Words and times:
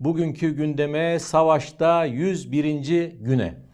Bugünkü 0.00 0.50
gündeme 0.50 1.18
savaşta 1.18 2.04
101. 2.04 3.10
güne. 3.12 3.68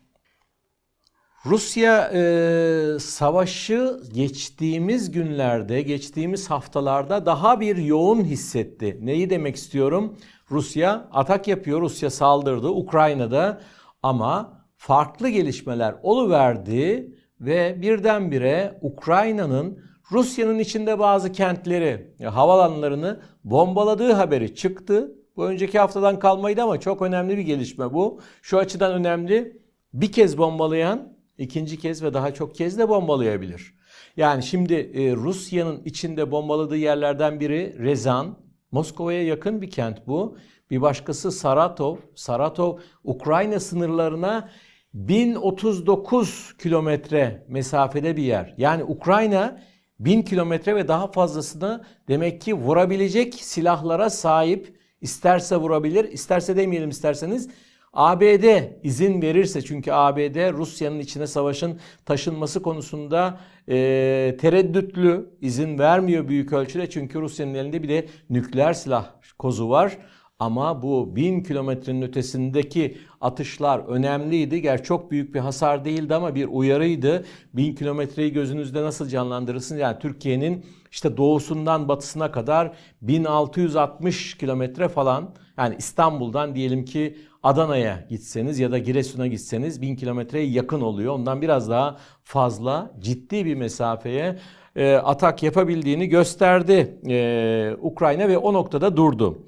Rusya 1.47 2.11
e, 2.15 2.99
savaşı 2.99 4.01
geçtiğimiz 4.15 5.11
günlerde, 5.11 5.83
geçtiğimiz 5.83 6.51
haftalarda 6.51 7.27
daha 7.27 7.61
bir 7.61 7.77
yoğun 7.77 8.25
hissetti. 8.25 8.99
Neyi 9.03 9.31
demek 9.31 9.57
istiyorum? 9.57 10.19
Rusya 10.51 11.09
atak 11.13 11.49
yapıyor, 11.49 11.81
Rusya 11.81 12.11
saldırdı 12.11 12.69
Ukrayna'da 12.69 13.61
ama 14.03 14.65
farklı 14.77 15.29
gelişmeler 15.29 15.95
oluverdi 16.03 17.15
ve 17.41 17.83
birdenbire 17.83 18.79
Ukrayna'nın 18.83 19.79
Rusya'nın 20.13 20.59
içinde 20.59 20.99
bazı 20.99 21.33
kentleri, 21.33 22.15
havalanlarını 22.25 23.21
bombaladığı 23.45 24.13
haberi 24.13 24.55
çıktı. 24.55 25.24
Bu 25.37 25.47
önceki 25.47 25.79
haftadan 25.79 26.19
kalmaydı 26.19 26.63
ama 26.63 26.81
çok 26.81 27.03
önemli 27.03 27.37
bir 27.37 27.43
gelişme 27.43 27.93
bu. 27.93 28.21
Şu 28.43 28.59
açıdan 28.59 28.93
önemli. 28.93 29.63
Bir 29.93 30.13
kez 30.13 30.39
bombalayan 30.39 31.17
ikinci 31.39 31.79
kez 31.79 32.03
ve 32.03 32.15
daha 32.15 32.35
çok 32.35 32.55
kez 32.55 32.79
de 32.79 32.89
bombalayabilir. 32.89 33.75
Yani 34.17 34.43
şimdi 34.43 34.75
e, 34.75 35.17
Rusya'nın 35.17 35.83
içinde 35.85 36.31
bombaladığı 36.31 36.77
yerlerden 36.77 37.41
biri 37.41 37.79
Rezan. 37.79 38.39
Moskova'ya 38.71 39.23
yakın 39.23 39.63
bir 39.63 39.71
kent 39.71 40.07
bu. 40.07 40.37
Bir 40.71 40.81
başkası 40.81 41.33
Saratov. 41.33 41.97
Saratov 42.15 42.79
Ukrayna 43.05 43.61
sınırlarına 43.61 44.51
1039 44.95 46.55
kilometre 46.59 47.47
mesafede 47.49 48.17
bir 48.17 48.23
yer. 48.23 48.55
Yani 48.59 48.85
Ukrayna 48.85 49.61
1000 50.01 50.23
kilometre 50.23 50.77
ve 50.77 50.89
daha 50.89 51.07
fazlasını 51.07 51.85
demek 52.09 52.41
ki 52.41 52.55
vurabilecek 52.55 53.35
silahlara 53.35 54.11
sahip. 54.11 54.79
İsterse 55.05 55.57
vurabilir, 55.57 56.05
isterse 56.05 56.57
demeyelim 56.57 56.91
isterseniz 56.91 57.49
ABD 57.93 58.45
izin 58.83 59.23
verirse 59.23 59.63
çünkü 59.63 59.93
ABD 59.93 60.53
Rusya'nın 60.53 60.99
içine 60.99 61.27
savaşın 61.27 61.81
taşınması 62.07 62.63
konusunda 62.63 63.41
e, 63.69 64.37
tereddütlü 64.41 65.31
izin 65.41 65.79
vermiyor 65.79 66.29
büyük 66.29 66.53
ölçüde 66.53 66.91
çünkü 66.91 67.21
Rusya'nın 67.21 67.55
elinde 67.55 67.83
bir 67.83 67.89
de 67.89 68.07
nükleer 68.31 68.73
silah 68.73 69.11
kozu 69.39 69.71
var. 69.71 69.99
Ama 70.45 70.83
bu 70.83 71.17
bin 71.17 71.43
kilometrenin 71.43 72.03
ötesindeki 72.03 72.99
atışlar 73.21 73.79
önemliydi. 73.79 74.63
Gerçi 74.63 74.85
çok 74.85 75.11
büyük 75.11 75.35
bir 75.35 75.41
hasar 75.41 75.85
değildi 75.85 76.15
ama 76.15 76.35
bir 76.35 76.47
uyarıydı. 76.47 77.25
Bin 77.55 77.75
kilometreyi 77.75 78.33
gözünüzde 78.33 78.83
nasıl 78.83 79.09
canlandırırsınız? 79.09 79.81
Yani 79.81 79.99
Türkiye'nin 79.99 80.67
işte 80.91 81.17
doğusundan 81.17 81.89
batısına 81.89 82.33
kadar 82.33 82.73
1660 83.03 84.37
kilometre 84.39 84.89
falan. 84.89 85.35
Yani 85.59 85.75
İstanbul'dan 85.79 86.55
diyelim 86.55 86.85
ki 86.85 87.17
Adana'ya 87.43 88.07
gitseniz 88.11 88.59
ya 88.59 88.73
da 88.73 88.79
Giresun'a 88.79 89.27
gitseniz 89.27 89.83
1000 89.83 89.97
kilometreye 89.97 90.47
yakın 90.47 90.81
oluyor. 90.81 91.15
Ondan 91.15 91.43
biraz 91.43 91.71
daha 91.71 91.97
fazla 92.25 92.91
ciddi 93.01 93.45
bir 93.45 93.55
mesafeye 93.55 94.39
e, 94.77 94.95
atak 94.95 95.43
yapabildiğini 95.43 96.07
gösterdi 96.09 96.99
e, 97.09 97.77
Ukrayna 97.81 98.29
ve 98.29 98.39
o 98.39 98.53
noktada 98.53 98.97
durdu. 98.97 99.39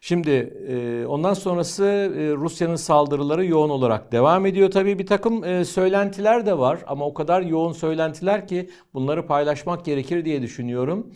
Şimdi 0.00 0.30
e, 0.68 1.06
ondan 1.06 1.34
sonrası 1.34 1.84
e, 1.84 2.36
Rusya'nın 2.36 2.76
saldırıları 2.76 3.46
yoğun 3.46 3.70
olarak 3.70 4.12
devam 4.12 4.46
ediyor. 4.46 4.70
Tabii 4.70 4.98
bir 4.98 5.06
takım 5.06 5.44
e, 5.44 5.64
söylentiler 5.64 6.46
de 6.46 6.58
var 6.58 6.78
ama 6.86 7.06
o 7.06 7.14
kadar 7.14 7.42
yoğun 7.42 7.72
söylentiler 7.72 8.48
ki 8.48 8.70
bunları 8.94 9.26
paylaşmak 9.26 9.84
gerekir 9.84 10.24
diye 10.24 10.42
düşünüyorum. 10.42 11.12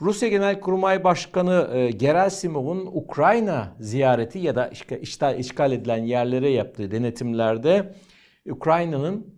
Rusya 0.00 0.28
Genelkurmay 0.28 1.04
Başkanı 1.04 1.70
e, 1.74 1.90
Gerasimov'un 1.90 2.86
Ukrayna 2.86 3.76
ziyareti 3.80 4.38
ya 4.38 4.54
da 4.54 4.70
işgal, 5.02 5.38
işgal 5.38 5.72
edilen 5.72 6.04
yerlere 6.04 6.50
yaptığı 6.50 6.90
denetimlerde 6.90 7.94
Ukrayna'nın 8.50 9.33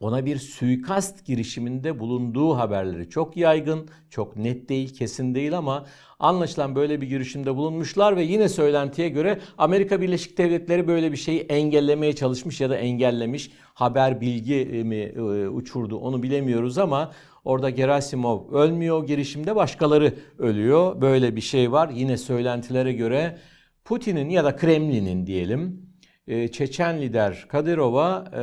ona 0.00 0.26
bir 0.26 0.38
suikast 0.38 1.26
girişiminde 1.26 1.98
bulunduğu 1.98 2.56
haberleri 2.56 3.10
çok 3.10 3.36
yaygın, 3.36 3.88
çok 4.10 4.36
net 4.36 4.68
değil, 4.68 4.94
kesin 4.94 5.34
değil 5.34 5.58
ama 5.58 5.86
anlaşılan 6.18 6.74
böyle 6.74 7.00
bir 7.00 7.06
girişimde 7.06 7.56
bulunmuşlar 7.56 8.16
ve 8.16 8.22
yine 8.22 8.48
söylentiye 8.48 9.08
göre 9.08 9.40
Amerika 9.58 10.00
Birleşik 10.00 10.38
Devletleri 10.38 10.88
böyle 10.88 11.12
bir 11.12 11.16
şeyi 11.16 11.40
engellemeye 11.40 12.12
çalışmış 12.12 12.60
ya 12.60 12.70
da 12.70 12.76
engellemiş. 12.76 13.50
Haber 13.74 14.20
bilgi 14.20 14.64
mi 14.84 14.96
e, 14.96 15.48
uçurdu 15.48 15.96
onu 15.96 16.22
bilemiyoruz 16.22 16.78
ama 16.78 17.12
orada 17.44 17.70
Gerasimov 17.70 18.52
ölmüyor 18.52 19.06
girişimde 19.06 19.56
başkaları 19.56 20.14
ölüyor. 20.38 21.00
Böyle 21.00 21.36
bir 21.36 21.40
şey 21.40 21.72
var. 21.72 21.90
Yine 21.94 22.16
söylentilere 22.16 22.92
göre 22.92 23.38
Putin'in 23.84 24.28
ya 24.28 24.44
da 24.44 24.56
Kremlin'in 24.56 25.26
diyelim 25.26 25.86
e, 26.26 26.48
Çeçen 26.48 27.00
lider 27.00 27.46
Kadyrov'a 27.48 28.24
e, 28.36 28.42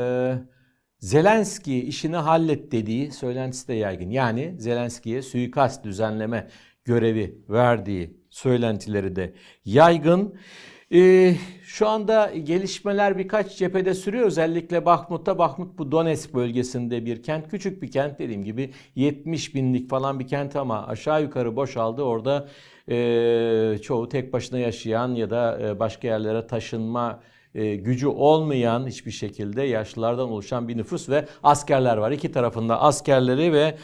Zelenski 1.03 1.83
işini 1.83 2.15
hallet 2.15 2.71
dediği 2.71 3.11
söylentisi 3.11 3.67
de 3.67 3.73
yaygın. 3.73 4.09
Yani 4.09 4.55
Zelenski'ye 4.57 5.21
suikast 5.21 5.83
düzenleme 5.83 6.47
görevi 6.85 7.37
verdiği 7.49 8.17
söylentileri 8.29 9.15
de 9.15 9.33
yaygın. 9.65 10.35
Ee, 10.93 11.35
şu 11.63 11.87
anda 11.87 12.31
gelişmeler 12.43 13.17
birkaç 13.17 13.57
cephede 13.57 13.93
sürüyor. 13.93 14.25
Özellikle 14.25 14.85
Bahmut'ta. 14.85 15.37
Bahmut 15.37 15.77
bu 15.77 15.91
Donetsk 15.91 16.33
bölgesinde 16.33 17.05
bir 17.05 17.23
kent. 17.23 17.49
Küçük 17.49 17.81
bir 17.81 17.91
kent 17.91 18.19
dediğim 18.19 18.43
gibi 18.43 18.73
70 18.95 19.55
binlik 19.55 19.89
falan 19.89 20.19
bir 20.19 20.27
kent 20.27 20.55
ama 20.55 20.87
aşağı 20.87 21.21
yukarı 21.21 21.55
boşaldı. 21.55 22.01
Orada 22.03 22.47
e, 22.89 23.77
çoğu 23.81 24.09
tek 24.09 24.33
başına 24.33 24.59
yaşayan 24.59 25.15
ya 25.15 25.29
da 25.29 25.59
e, 25.61 25.79
başka 25.79 26.07
yerlere 26.07 26.47
taşınma 26.47 27.19
e, 27.55 27.75
gücü 27.75 28.07
olmayan 28.07 28.87
hiçbir 28.87 29.11
şekilde 29.11 29.61
yaşlılardan 29.61 30.29
oluşan 30.29 30.67
bir 30.67 30.77
nüfus 30.77 31.09
ve 31.09 31.25
askerler 31.43 31.97
var. 31.97 32.11
İki 32.11 32.31
tarafında 32.31 32.81
askerleri 32.81 33.53
ve 33.53 33.75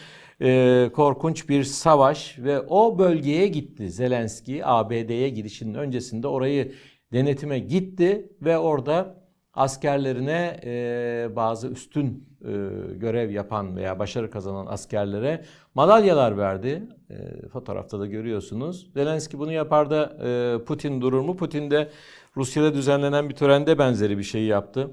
e, 0.41 0.89
korkunç 0.93 1.49
bir 1.49 1.63
savaş 1.63 2.39
ve 2.39 2.61
o 2.61 2.99
bölgeye 2.99 3.47
gitti 3.47 3.89
Zelenski 3.89 4.65
ABD'ye 4.65 5.29
gidişinin 5.29 5.73
öncesinde 5.73 6.27
orayı 6.27 6.71
denetime 7.13 7.59
gitti 7.59 8.29
ve 8.41 8.57
orada 8.57 9.18
askerlerine 9.59 10.59
e, 10.63 11.35
bazı 11.35 11.67
üstün 11.67 12.29
e, 12.41 12.51
görev 12.95 13.29
yapan 13.29 13.75
veya 13.75 13.99
başarı 13.99 14.31
kazanan 14.31 14.65
askerlere 14.65 15.45
madalyalar 15.75 16.37
verdi. 16.37 16.83
E, 17.09 17.47
fotoğrafta 17.47 17.99
da 17.99 18.05
görüyorsunuz. 18.05 18.89
Zelenski 18.93 19.39
bunu 19.39 19.51
yapar 19.51 19.89
da 19.89 20.17
e, 20.27 20.63
Putin 20.63 21.01
durur 21.01 21.21
mu? 21.21 21.37
Putin 21.37 21.71
de 21.71 21.89
Rusya'da 22.37 22.73
düzenlenen 22.73 23.29
bir 23.29 23.35
törende 23.35 23.77
benzeri 23.77 24.17
bir 24.17 24.23
şey 24.23 24.43
yaptı. 24.43 24.91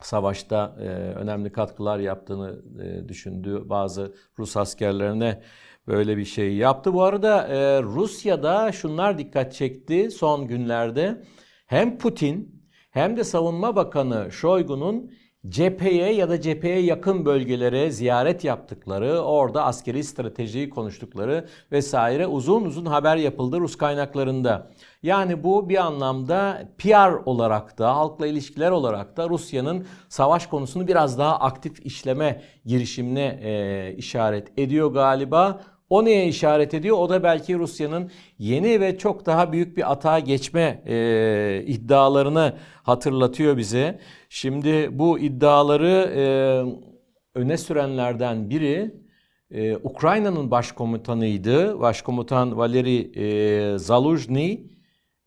Savaşta 0.00 0.76
e, 0.80 0.86
önemli 1.18 1.52
katkılar 1.52 1.98
yaptığını 1.98 2.62
e, 2.82 3.08
düşündüğü 3.08 3.68
bazı 3.68 4.14
Rus 4.38 4.56
askerlerine 4.56 5.42
böyle 5.86 6.16
bir 6.16 6.24
şey 6.24 6.54
yaptı. 6.54 6.94
Bu 6.94 7.02
arada 7.02 7.48
e, 7.48 7.82
Rusya'da 7.82 8.72
şunlar 8.72 9.18
dikkat 9.18 9.52
çekti 9.52 10.10
son 10.10 10.46
günlerde. 10.46 11.22
Hem 11.66 11.98
Putin 11.98 12.55
hem 12.96 13.16
de 13.16 13.24
Savunma 13.24 13.76
Bakanı 13.76 14.32
Shoigu'nun 14.32 15.10
cepheye 15.48 16.12
ya 16.12 16.28
da 16.28 16.40
cepheye 16.40 16.80
yakın 16.80 17.24
bölgelere 17.24 17.90
ziyaret 17.90 18.44
yaptıkları, 18.44 19.20
orada 19.20 19.64
askeri 19.64 20.04
stratejiyi 20.04 20.70
konuştukları 20.70 21.48
vesaire 21.72 22.26
uzun 22.26 22.64
uzun 22.64 22.86
haber 22.86 23.16
yapıldı 23.16 23.60
Rus 23.60 23.76
kaynaklarında. 23.76 24.70
Yani 25.02 25.44
bu 25.44 25.68
bir 25.68 25.86
anlamda 25.86 26.68
PR 26.78 27.12
olarak 27.26 27.78
da, 27.78 27.96
halkla 27.96 28.26
ilişkiler 28.26 28.70
olarak 28.70 29.16
da 29.16 29.28
Rusya'nın 29.28 29.86
savaş 30.08 30.46
konusunu 30.46 30.88
biraz 30.88 31.18
daha 31.18 31.38
aktif 31.38 31.86
işleme 31.86 32.42
girişimine 32.64 33.40
e, 33.42 33.94
işaret 33.96 34.58
ediyor 34.58 34.92
galiba. 34.92 35.60
O 35.90 36.04
neye 36.04 36.28
işaret 36.28 36.74
ediyor? 36.74 36.98
O 36.98 37.08
da 37.08 37.22
belki 37.22 37.58
Rusya'nın 37.58 38.10
yeni 38.38 38.80
ve 38.80 38.98
çok 38.98 39.26
daha 39.26 39.52
büyük 39.52 39.76
bir 39.76 39.92
atağa 39.92 40.18
geçme 40.18 40.82
e, 40.86 41.64
iddialarını 41.66 42.56
hatırlatıyor 42.82 43.56
bize. 43.56 43.98
Şimdi 44.28 44.98
bu 44.98 45.18
iddiaları 45.18 46.12
e, 46.16 46.24
öne 47.34 47.56
sürenlerden 47.56 48.50
biri 48.50 48.94
e, 49.50 49.76
Ukrayna'nın 49.76 50.50
başkomutanıydı. 50.50 51.80
Başkomutan 51.80 52.56
Valeri 52.56 53.18
e, 53.20 53.78
Zaluzhny 53.78 54.52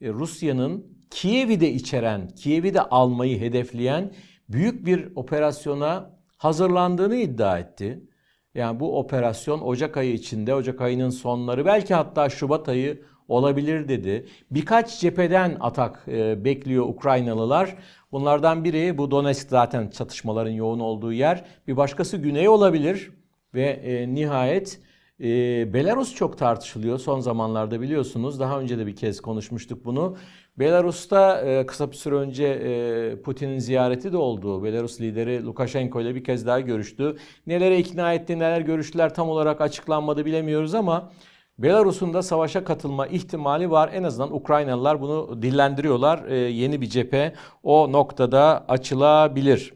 e, 0.02 0.10
Rusya'nın 0.10 1.00
Kiev'i 1.10 1.60
de 1.60 1.72
içeren, 1.72 2.28
Kiev'i 2.28 2.74
de 2.74 2.82
almayı 2.82 3.40
hedefleyen 3.40 4.14
büyük 4.50 4.86
bir 4.86 5.16
operasyona 5.16 6.20
hazırlandığını 6.38 7.16
iddia 7.16 7.60
etti. 7.60 8.09
Yani 8.56 8.80
bu 8.80 9.00
operasyon 9.00 9.62
Ocak 9.62 9.98
ayı 9.98 10.14
içinde, 10.14 10.56
Ocak 10.56 10.82
ayının 10.82 11.10
sonları 11.10 11.66
belki 11.66 11.94
hatta 11.94 12.30
Şubat 12.30 12.70
ayı 12.70 13.02
olabilir 13.28 13.88
dedi. 13.88 14.26
Birkaç 14.52 15.00
cepheden 15.00 15.58
atak 15.60 16.06
e, 16.08 16.46
bekliyor 16.46 16.86
Ukraynalılar. 16.86 17.76
Bunlardan 18.12 18.64
biri 18.64 18.98
bu 18.98 19.12
Donetsk 19.12 19.50
zaten 19.50 19.90
çatışmaların 19.90 20.52
yoğun 20.52 20.80
olduğu 20.80 21.14
yer. 21.14 21.46
Bir 21.68 21.78
başkası 21.78 22.18
güney 22.18 22.50
olabilir 22.50 23.12
ve 23.54 23.64
e, 23.64 24.14
nihayet 24.14 24.80
E, 25.22 25.74
Belarus 25.74 26.16
çok 26.16 26.38
tartışılıyor 26.38 27.00
son 27.00 27.20
zamanlarda 27.20 27.82
biliyorsunuz. 27.82 28.40
Daha 28.40 28.60
önce 28.60 28.78
de 28.78 28.88
bir 28.88 28.96
kez 28.96 29.22
konuşmuştuk 29.22 29.86
bunu. 29.86 30.18
Belarus'ta 30.60 31.42
e, 31.42 31.66
kısa 31.66 31.92
bir 31.92 31.96
süre 31.96 32.16
önce 32.16 32.46
e, 32.46 33.22
Putin'in 33.22 33.60
ziyareti 33.60 34.12
de 34.12 34.18
oldu. 34.18 34.64
Belarus 34.64 35.02
lideri 35.02 35.46
Lukashenko 35.46 36.02
ile 36.02 36.16
bir 36.16 36.24
kez 36.24 36.48
daha 36.48 36.60
görüştü. 36.60 37.16
Nelere 37.48 37.78
ikna 37.78 38.14
etti, 38.14 38.40
neler 38.40 38.62
görüştüler 38.62 39.14
tam 39.14 39.30
olarak 39.30 39.62
açıklanmadı 39.62 40.26
bilemiyoruz 40.26 40.76
ama 40.76 41.12
Belarus'un 41.58 42.14
da 42.14 42.22
savaşa 42.22 42.64
katılma 42.64 43.08
ihtimali 43.08 43.72
var. 43.72 43.90
En 43.94 44.04
azından 44.04 44.36
Ukraynalılar 44.36 45.02
bunu 45.02 45.42
dillendiriyorlar. 45.42 46.26
E, 46.28 46.36
yeni 46.36 46.82
bir 46.82 46.90
cephe 46.90 47.34
o 47.64 47.92
noktada 47.92 48.66
açılabilir. 48.68 49.74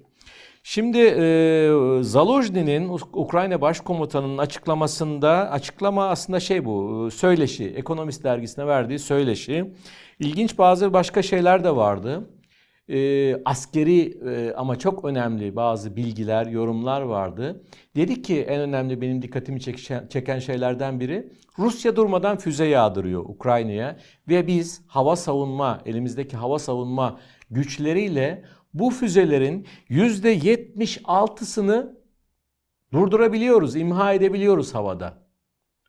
Şimdi 0.65 0.97
e, 0.97 1.69
Zaluzhny'nin 2.01 2.99
Ukrayna 3.13 3.61
Başkomutanı'nın 3.61 4.37
açıklamasında 4.37 5.51
açıklama 5.51 6.07
aslında 6.07 6.39
şey 6.39 6.65
bu 6.65 7.09
söyleşi 7.11 7.65
Ekonomist 7.65 8.23
dergisine 8.23 8.67
verdiği 8.67 8.99
söyleşi. 8.99 9.73
İlginç 10.23 10.57
bazı 10.57 10.93
başka 10.93 11.21
şeyler 11.21 11.63
de 11.63 11.75
vardı. 11.75 12.29
E, 12.89 13.35
askeri 13.45 14.17
e, 14.29 14.53
ama 14.53 14.79
çok 14.79 15.05
önemli 15.05 15.55
bazı 15.55 15.95
bilgiler, 15.95 16.45
yorumlar 16.45 17.01
vardı. 17.01 17.63
Dedi 17.95 18.21
ki 18.21 18.41
en 18.41 18.61
önemli 18.61 19.01
benim 19.01 19.21
dikkatimi 19.21 19.61
çeken, 19.61 20.07
çeken 20.07 20.39
şeylerden 20.39 20.99
biri 20.99 21.29
Rusya 21.59 21.95
durmadan 21.95 22.37
füze 22.37 22.65
yağdırıyor 22.65 23.25
Ukrayna'ya 23.25 23.97
ve 24.27 24.47
biz 24.47 24.81
hava 24.87 25.15
savunma, 25.15 25.81
elimizdeki 25.85 26.37
hava 26.37 26.59
savunma 26.59 27.19
güçleriyle 27.51 28.43
bu 28.73 28.89
füzelerin 28.89 29.67
%76'sını 29.89 31.97
durdurabiliyoruz, 32.93 33.75
imha 33.75 34.13
edebiliyoruz 34.13 34.75
havada. 34.75 35.23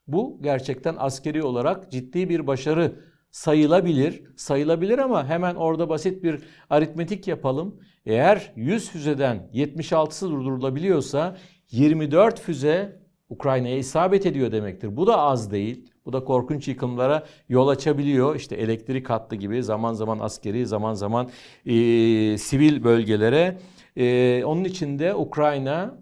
Bu 0.07 0.39
gerçekten 0.41 0.95
askeri 0.99 1.43
olarak 1.43 1.91
ciddi 1.91 2.29
bir 2.29 2.47
başarı 2.47 3.14
sayılabilir. 3.35 4.23
Sayılabilir 4.35 4.97
ama 4.97 5.27
hemen 5.27 5.55
orada 5.55 5.89
basit 5.89 6.23
bir 6.23 6.43
aritmetik 6.69 7.27
yapalım. 7.27 7.79
Eğer 8.05 8.53
100 8.55 8.89
füzeden 8.89 9.49
76'sı 9.53 10.29
durdurulabiliyorsa 10.29 11.37
24 11.71 12.39
füze 12.39 12.99
Ukrayna'ya 13.29 13.77
isabet 13.77 14.25
ediyor 14.25 14.51
demektir. 14.51 14.97
Bu 14.97 15.07
da 15.07 15.17
az 15.17 15.51
değil. 15.51 15.91
Bu 16.05 16.13
da 16.13 16.23
korkunç 16.23 16.67
yıkımlara 16.67 17.25
yol 17.49 17.67
açabiliyor. 17.67 18.35
İşte 18.35 18.55
elektrik 18.55 19.09
hattı 19.09 19.35
gibi 19.35 19.63
zaman 19.63 19.93
zaman 19.93 20.19
askeri, 20.19 20.65
zaman 20.65 20.93
zaman 20.93 21.29
e, 21.65 21.73
sivil 22.37 22.83
bölgelere. 22.83 23.57
E, 23.97 24.43
onun 24.45 24.63
için 24.63 24.99
de 24.99 25.15
Ukrayna 25.15 25.97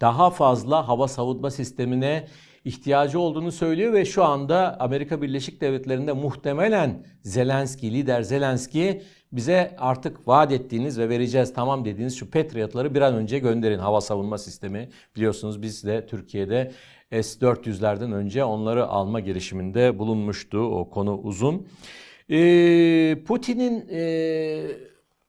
daha 0.00 0.30
fazla 0.30 0.88
hava 0.88 1.08
savunma 1.08 1.50
sistemine 1.50 2.26
ihtiyacı 2.66 3.20
olduğunu 3.20 3.52
söylüyor 3.52 3.92
ve 3.92 4.04
şu 4.04 4.24
anda 4.24 4.80
Amerika 4.80 5.22
Birleşik 5.22 5.60
Devletleri'nde 5.60 6.12
muhtemelen 6.12 7.04
Zelenski, 7.22 7.92
lider 7.92 8.22
Zelenski 8.22 9.02
bize 9.32 9.76
artık 9.78 10.28
vaat 10.28 10.52
ettiğiniz 10.52 10.98
ve 10.98 11.08
vereceğiz 11.08 11.54
tamam 11.54 11.84
dediğiniz 11.84 12.16
şu 12.16 12.30
Patriot'ları 12.30 12.94
bir 12.94 13.00
an 13.00 13.14
önce 13.14 13.38
gönderin 13.38 13.78
hava 13.78 14.00
savunma 14.00 14.38
sistemi. 14.38 14.88
Biliyorsunuz 15.16 15.62
biz 15.62 15.84
de 15.84 16.06
Türkiye'de 16.06 16.72
S-400'lerden 17.10 18.12
önce 18.12 18.44
onları 18.44 18.86
alma 18.86 19.20
girişiminde 19.20 19.98
bulunmuştu. 19.98 20.58
O 20.58 20.90
konu 20.90 21.20
uzun. 21.22 21.66
Ee, 22.30 23.18
Putin'in 23.26 23.88
e, 23.90 24.62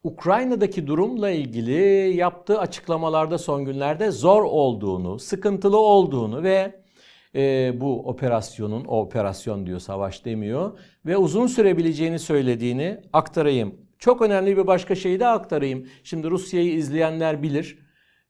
Ukrayna'daki 0.03 0.87
durumla 0.87 1.29
ilgili 1.29 2.13
yaptığı 2.17 2.59
açıklamalarda 2.59 3.37
son 3.37 3.65
günlerde 3.65 4.11
zor 4.11 4.43
olduğunu, 4.43 5.19
sıkıntılı 5.19 5.77
olduğunu 5.77 6.43
ve 6.43 6.86
e, 7.35 7.73
bu 7.81 8.09
operasyonun, 8.09 8.85
o 8.85 9.01
operasyon 9.01 9.65
diyor 9.65 9.79
savaş 9.79 10.25
demiyor 10.25 10.79
ve 11.05 11.17
uzun 11.17 11.47
sürebileceğini 11.47 12.19
söylediğini 12.19 13.01
aktarayım. 13.13 13.75
Çok 13.99 14.21
önemli 14.21 14.57
bir 14.57 14.67
başka 14.67 14.95
şeyi 14.95 15.19
de 15.19 15.27
aktarayım. 15.27 15.87
Şimdi 16.03 16.29
Rusya'yı 16.29 16.73
izleyenler 16.73 17.43
bilir. 17.43 17.79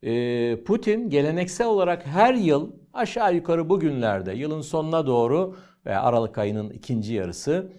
E, 0.04 0.64
Putin 0.64 1.10
geleneksel 1.10 1.68
olarak 1.68 2.06
her 2.06 2.34
yıl 2.34 2.72
aşağı 2.94 3.36
yukarı 3.36 3.70
bugünlerde 3.70 4.34
yılın 4.34 4.62
sonuna 4.62 5.08
doğru 5.08 5.56
veya 5.86 6.02
Aralık 6.02 6.38
ayının 6.38 6.70
ikinci 6.70 7.14
yarısı 7.14 7.72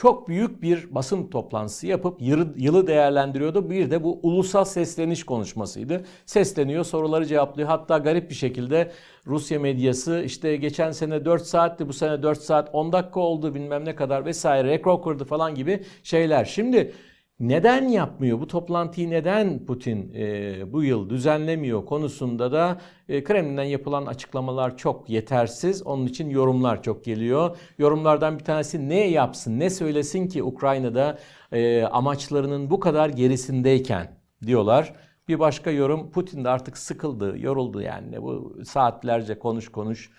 çok 0.00 0.28
büyük 0.28 0.62
bir 0.62 0.94
basın 0.94 1.26
toplantısı 1.26 1.86
yapıp 1.86 2.22
yılı 2.56 2.86
değerlendiriyordu. 2.86 3.70
Bir 3.70 3.90
de 3.90 4.04
bu 4.04 4.20
ulusal 4.22 4.64
sesleniş 4.64 5.24
konuşmasıydı. 5.24 6.04
Sesleniyor, 6.26 6.84
soruları 6.84 7.26
cevaplıyor. 7.26 7.68
Hatta 7.68 7.98
garip 7.98 8.30
bir 8.30 8.34
şekilde 8.34 8.92
Rusya 9.26 9.60
medyası 9.60 10.22
işte 10.26 10.56
geçen 10.56 10.90
sene 10.90 11.24
4 11.24 11.42
saatti, 11.42 11.88
bu 11.88 11.92
sene 11.92 12.22
4 12.22 12.40
saat 12.40 12.70
10 12.72 12.92
dakika 12.92 13.20
oldu 13.20 13.54
bilmem 13.54 13.84
ne 13.84 13.94
kadar 13.94 14.24
vesaire 14.24 14.68
rekor 14.68 15.02
kırdı 15.02 15.24
falan 15.24 15.54
gibi 15.54 15.82
şeyler. 16.02 16.44
Şimdi 16.44 16.92
neden 17.40 17.88
yapmıyor? 17.88 18.40
Bu 18.40 18.46
toplantıyı 18.46 19.10
neden 19.10 19.66
Putin 19.66 20.12
e, 20.14 20.72
bu 20.72 20.82
yıl 20.82 21.10
düzenlemiyor 21.10 21.86
konusunda 21.86 22.52
da 22.52 22.80
e, 23.08 23.24
Kremlin'den 23.24 23.64
yapılan 23.64 24.06
açıklamalar 24.06 24.76
çok 24.76 25.10
yetersiz. 25.10 25.82
Onun 25.82 26.06
için 26.06 26.30
yorumlar 26.30 26.82
çok 26.82 27.04
geliyor. 27.04 27.56
Yorumlardan 27.78 28.38
bir 28.38 28.44
tanesi 28.44 28.88
ne 28.88 29.10
yapsın, 29.10 29.58
ne 29.58 29.70
söylesin 29.70 30.28
ki 30.28 30.42
Ukrayna'da 30.42 31.18
e, 31.52 31.82
amaçlarının 31.82 32.70
bu 32.70 32.80
kadar 32.80 33.08
gerisindeyken 33.08 34.18
diyorlar. 34.46 34.94
Bir 35.28 35.38
başka 35.38 35.70
yorum 35.70 36.10
Putin 36.10 36.44
de 36.44 36.48
artık 36.48 36.78
sıkıldı, 36.78 37.38
yoruldu 37.38 37.82
yani 37.82 38.22
bu 38.22 38.58
saatlerce 38.64 39.38
konuş 39.38 39.68
konuş 39.68 40.10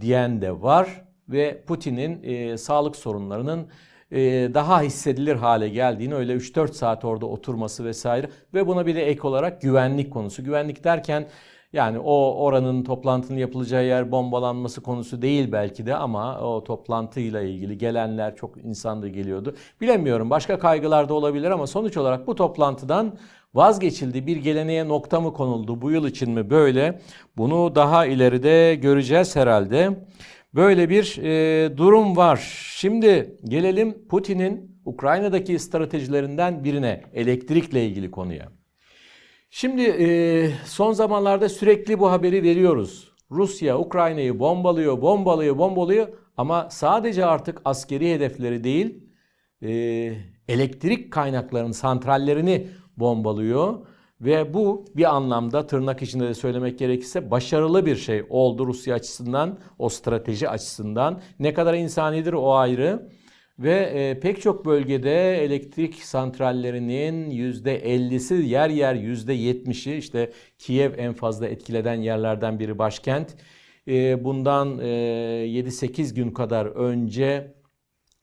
diyen 0.00 0.42
de 0.42 0.62
var 0.62 1.04
ve 1.28 1.64
Putin'in 1.66 2.22
e, 2.22 2.58
sağlık 2.58 2.96
sorunlarının 2.96 3.68
daha 4.54 4.82
hissedilir 4.82 5.36
hale 5.36 5.68
geldiğini 5.68 6.14
öyle 6.14 6.32
3-4 6.32 6.72
saat 6.72 7.04
orada 7.04 7.26
oturması 7.26 7.84
vesaire 7.84 8.28
ve 8.54 8.66
buna 8.66 8.86
bir 8.86 8.94
de 8.94 9.06
ek 9.06 9.20
olarak 9.22 9.62
güvenlik 9.62 10.12
konusu. 10.12 10.44
Güvenlik 10.44 10.84
derken 10.84 11.28
yani 11.72 11.98
o 11.98 12.34
oranın 12.34 12.84
toplantının 12.84 13.38
yapılacağı 13.38 13.84
yer 13.84 14.12
bombalanması 14.12 14.80
konusu 14.80 15.22
değil 15.22 15.52
belki 15.52 15.86
de 15.86 15.94
ama 15.94 16.40
o 16.40 16.64
toplantıyla 16.64 17.42
ilgili 17.42 17.78
gelenler 17.78 18.36
çok 18.36 18.64
insan 18.64 19.02
da 19.02 19.08
geliyordu. 19.08 19.54
Bilemiyorum 19.80 20.30
başka 20.30 20.58
kaygılar 20.58 21.08
da 21.08 21.14
olabilir 21.14 21.50
ama 21.50 21.66
sonuç 21.66 21.96
olarak 21.96 22.26
bu 22.26 22.34
toplantıdan 22.34 23.18
vazgeçildi. 23.54 24.26
Bir 24.26 24.36
geleneğe 24.36 24.88
nokta 24.88 25.20
mı 25.20 25.32
konuldu 25.32 25.82
bu 25.82 25.90
yıl 25.90 26.06
için 26.06 26.30
mi 26.30 26.50
böyle? 26.50 27.00
Bunu 27.36 27.74
daha 27.74 28.06
ileride 28.06 28.74
göreceğiz 28.74 29.36
herhalde. 29.36 29.98
Böyle 30.54 30.88
bir 30.88 31.18
e, 31.22 31.76
durum 31.76 32.16
var. 32.16 32.36
Şimdi 32.76 33.36
gelelim 33.44 34.06
Putin'in 34.08 34.80
Ukrayna'daki 34.84 35.58
stratejilerinden 35.58 36.64
birine, 36.64 37.02
elektrikle 37.12 37.86
ilgili 37.86 38.10
konuya. 38.10 38.48
Şimdi 39.50 39.82
e, 39.82 40.50
son 40.64 40.92
zamanlarda 40.92 41.48
sürekli 41.48 41.98
bu 41.98 42.10
haberi 42.10 42.42
veriyoruz. 42.42 43.12
Rusya 43.30 43.78
Ukrayna'yı 43.78 44.38
bombalıyor, 44.38 45.02
bombalıyor, 45.02 45.58
bombalıyor 45.58 46.08
ama 46.36 46.68
sadece 46.70 47.26
artık 47.26 47.60
askeri 47.64 48.14
hedefleri 48.14 48.64
değil, 48.64 49.04
e, 49.62 49.70
elektrik 50.48 51.12
kaynaklarının 51.12 51.72
santrallerini 51.72 52.68
bombalıyor. 52.96 53.86
Ve 54.20 54.54
bu 54.54 54.84
bir 54.96 55.16
anlamda 55.16 55.66
tırnak 55.66 56.02
içinde 56.02 56.28
de 56.28 56.34
söylemek 56.34 56.78
gerekirse 56.78 57.30
başarılı 57.30 57.86
bir 57.86 57.96
şey 57.96 58.24
oldu 58.28 58.66
Rusya 58.66 58.94
açısından, 58.94 59.58
o 59.78 59.88
strateji 59.88 60.48
açısından. 60.48 61.20
Ne 61.38 61.54
kadar 61.54 61.74
insanidir 61.74 62.32
o 62.32 62.54
ayrı. 62.54 63.08
Ve 63.58 63.74
e, 63.74 64.20
pek 64.20 64.42
çok 64.42 64.64
bölgede 64.64 65.44
elektrik 65.44 65.94
santrallerinin 65.94 67.30
%50'si 67.30 68.42
yer 68.42 68.70
yer 68.70 68.94
%70'i 68.94 69.96
işte 69.96 70.32
Kiev 70.58 70.92
en 70.98 71.12
fazla 71.12 71.48
etkileden 71.48 71.94
yerlerden 71.94 72.58
biri 72.58 72.78
başkent. 72.78 73.36
E, 73.88 74.24
bundan 74.24 74.78
e, 74.78 74.84
7-8 74.84 76.14
gün 76.14 76.30
kadar 76.30 76.66
önce 76.66 77.54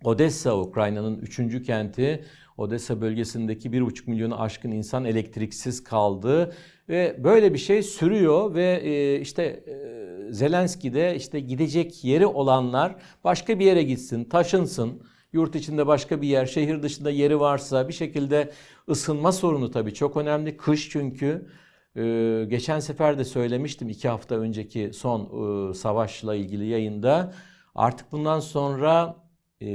Odessa 0.03 0.57
Ukrayna'nın 0.57 1.17
3. 1.17 1.65
kenti 1.65 2.25
Odessa 2.57 3.01
bölgesindeki 3.01 3.69
1,5 3.69 4.09
milyonu 4.09 4.41
aşkın 4.41 4.71
insan 4.71 5.05
elektriksiz 5.05 5.83
kaldı 5.83 6.55
ve 6.89 7.19
böyle 7.23 7.53
bir 7.53 7.57
şey 7.57 7.83
sürüyor 7.83 8.53
ve 8.55 8.81
e, 8.83 9.19
işte 9.21 9.43
e, 9.43 10.05
Zelenski 10.31 10.93
de 10.93 11.15
işte 11.15 11.39
gidecek 11.39 12.03
yeri 12.03 12.25
olanlar 12.25 12.95
başka 13.23 13.59
bir 13.59 13.65
yere 13.65 13.83
gitsin, 13.83 14.23
taşınsın. 14.23 15.01
Yurt 15.33 15.55
içinde 15.55 15.87
başka 15.87 16.21
bir 16.21 16.27
yer, 16.27 16.45
şehir 16.45 16.83
dışında 16.83 17.09
yeri 17.11 17.39
varsa 17.39 17.87
bir 17.87 17.93
şekilde 17.93 18.51
ısınma 18.89 19.31
sorunu 19.31 19.71
tabii 19.71 19.93
çok 19.93 20.17
önemli. 20.17 20.57
Kış 20.57 20.89
çünkü. 20.89 21.47
Ee, 21.97 22.45
geçen 22.49 22.79
sefer 22.79 23.17
de 23.17 23.25
söylemiştim 23.25 23.89
iki 23.89 24.07
hafta 24.09 24.35
önceki 24.35 24.91
son 24.93 25.21
e, 25.21 25.73
savaşla 25.73 26.35
ilgili 26.35 26.65
yayında. 26.65 27.33
Artık 27.75 28.11
bundan 28.11 28.39
sonra 28.39 29.15
e, 29.19 29.24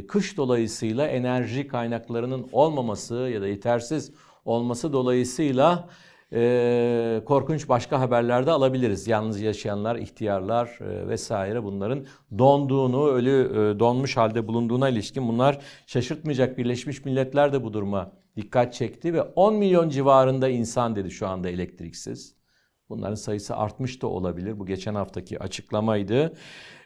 kış 0.09 0.37
dolayısıyla 0.37 1.07
enerji 1.07 1.69
kaynaklarının 1.69 2.49
olmaması 2.53 3.15
ya 3.15 3.43
da 3.43 3.49
yetersiz 3.49 4.13
olması 4.45 4.93
dolayısıyla 4.93 5.89
e, 6.33 7.23
korkunç 7.27 7.69
başka 7.69 8.01
haberlerde 8.01 8.51
alabiliriz. 8.51 9.09
Yalnız 9.09 9.41
yaşayanlar, 9.41 9.97
ihtiyarlar 9.97 10.79
e, 10.81 11.09
vesaire 11.09 11.65
bunların 11.65 12.07
donduğunu, 12.39 13.09
ölü 13.09 13.51
e, 13.53 13.79
donmuş 13.79 14.17
halde 14.17 14.49
bulunduğuna 14.49 14.89
ilişkin 14.89 15.29
bunlar 15.29 15.59
şaşırtmayacak. 15.87 16.59
Birleşmiş 16.59 17.05
Milletler 17.05 17.53
de 17.53 17.65
bu 17.65 17.73
duruma 17.73 18.13
dikkat 18.37 18.75
çekti 18.75 19.15
ve 19.15 19.23
10 19.23 19.55
milyon 19.55 19.89
civarında 19.89 20.49
insan 20.49 20.97
dedi 20.97 21.11
şu 21.11 21.29
anda 21.29 21.49
elektriksiz. 21.49 22.41
Bunların 22.89 23.15
sayısı 23.15 23.57
artmış 23.57 24.03
da 24.03 24.07
olabilir. 24.07 24.59
Bu 24.59 24.67
geçen 24.67 24.95
haftaki 24.95 25.39
açıklamaydı. 25.39 26.33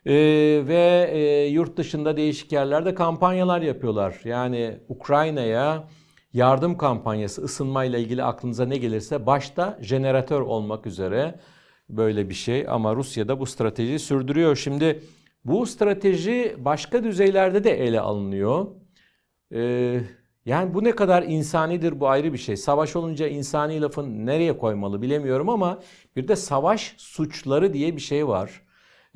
Ee, 0.06 0.12
ve 0.66 1.10
e, 1.12 1.46
yurt 1.46 1.76
dışında 1.76 2.16
değişik 2.16 2.52
yerlerde 2.52 2.94
kampanyalar 2.94 3.62
yapıyorlar. 3.62 4.20
Yani 4.24 4.78
Ukrayna'ya 4.88 5.88
yardım 6.32 6.76
kampanyası 6.78 7.42
ısınmayla 7.42 7.98
ilgili 7.98 8.22
aklınıza 8.22 8.66
ne 8.66 8.76
gelirse 8.76 9.26
başta 9.26 9.78
jeneratör 9.82 10.40
olmak 10.40 10.86
üzere 10.86 11.40
böyle 11.88 12.28
bir 12.28 12.34
şey. 12.34 12.66
Ama 12.68 12.96
Rusya'da 12.96 13.40
bu 13.40 13.46
stratejiyi 13.46 13.98
sürdürüyor. 13.98 14.56
Şimdi 14.56 15.02
bu 15.44 15.66
strateji 15.66 16.56
başka 16.58 17.04
düzeylerde 17.04 17.64
de 17.64 17.70
ele 17.84 18.00
alınıyor. 18.00 18.66
Ee, 19.54 20.00
yani 20.46 20.74
bu 20.74 20.84
ne 20.84 20.92
kadar 20.92 21.22
insanidir 21.22 22.00
bu 22.00 22.08
ayrı 22.08 22.32
bir 22.32 22.38
şey. 22.38 22.56
Savaş 22.56 22.96
olunca 22.96 23.28
insani 23.28 23.80
lafın 23.82 24.26
nereye 24.26 24.58
koymalı 24.58 25.02
bilemiyorum 25.02 25.48
ama 25.48 25.80
bir 26.16 26.28
de 26.28 26.36
savaş 26.36 26.94
suçları 26.98 27.72
diye 27.72 27.96
bir 27.96 28.00
şey 28.00 28.28
var. 28.28 28.64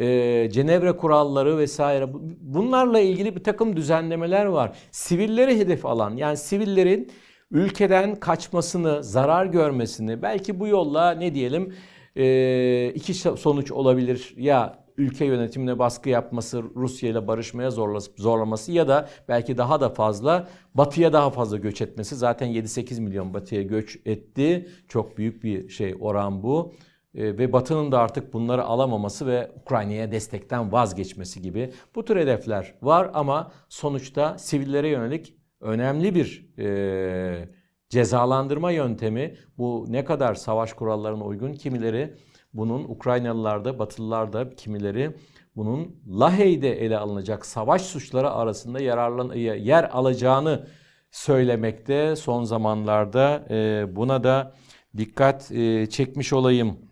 Ee, 0.00 0.48
Cenevre 0.52 0.96
kuralları 0.96 1.58
vesaire 1.58 2.06
bunlarla 2.40 3.00
ilgili 3.00 3.36
bir 3.36 3.44
takım 3.44 3.76
düzenlemeler 3.76 4.44
var. 4.46 4.76
Sivilleri 4.90 5.58
hedef 5.58 5.86
alan 5.86 6.16
yani 6.16 6.36
sivillerin 6.36 7.10
ülkeden 7.50 8.16
kaçmasını, 8.16 9.04
zarar 9.04 9.46
görmesini 9.46 10.22
belki 10.22 10.60
bu 10.60 10.66
yolla 10.66 11.10
ne 11.10 11.34
diyelim 11.34 11.74
e, 12.16 12.92
iki 12.94 13.14
sonuç 13.14 13.72
olabilir. 13.72 14.34
Ya 14.36 14.88
ülke 14.96 15.24
yönetimine 15.24 15.78
baskı 15.78 16.08
yapması, 16.08 16.62
Rusya 16.76 17.10
ile 17.10 17.26
barışmaya 17.26 17.70
zorlaması 18.16 18.72
ya 18.72 18.88
da 18.88 19.08
belki 19.28 19.58
daha 19.58 19.80
da 19.80 19.88
fazla 19.88 20.48
batıya 20.74 21.12
daha 21.12 21.30
fazla 21.30 21.56
göç 21.56 21.82
etmesi. 21.82 22.16
Zaten 22.16 22.48
7-8 22.48 23.00
milyon 23.00 23.34
batıya 23.34 23.62
göç 23.62 23.98
etti. 24.06 24.68
Çok 24.88 25.18
büyük 25.18 25.44
bir 25.44 25.68
şey 25.68 25.94
oran 26.00 26.42
bu. 26.42 26.72
E, 27.14 27.38
ve 27.38 27.52
Batı'nın 27.52 27.92
da 27.92 27.98
artık 27.98 28.32
bunları 28.32 28.64
alamaması 28.64 29.26
ve 29.26 29.50
Ukrayna'ya 29.62 30.12
destekten 30.12 30.72
vazgeçmesi 30.72 31.42
gibi 31.42 31.72
bu 31.94 32.04
tür 32.04 32.16
hedefler 32.16 32.74
var 32.82 33.10
ama 33.14 33.52
sonuçta 33.68 34.38
sivillere 34.38 34.88
yönelik 34.88 35.34
önemli 35.60 36.14
bir 36.14 36.48
e, 36.58 37.48
cezalandırma 37.88 38.70
yöntemi. 38.70 39.34
Bu 39.58 39.86
ne 39.88 40.04
kadar 40.04 40.34
savaş 40.34 40.72
kurallarına 40.72 41.24
uygun 41.24 41.52
kimileri 41.52 42.14
bunun 42.54 42.84
Ukraynalılarda, 42.84 43.78
Batılılarda 43.78 44.50
kimileri 44.50 45.16
bunun 45.56 45.96
Lahey'de 46.20 46.84
ele 46.84 46.98
alınacak 46.98 47.46
savaş 47.46 47.82
suçları 47.82 48.30
arasında 48.30 48.80
yararlan 48.80 49.32
yer 49.34 49.84
alacağını 49.84 50.66
söylemekte 51.10 52.16
son 52.16 52.44
zamanlarda 52.44 53.46
e, 53.50 53.86
buna 53.96 54.24
da 54.24 54.54
dikkat 54.96 55.52
e, 55.52 55.86
çekmiş 55.86 56.32
olayım. 56.32 56.87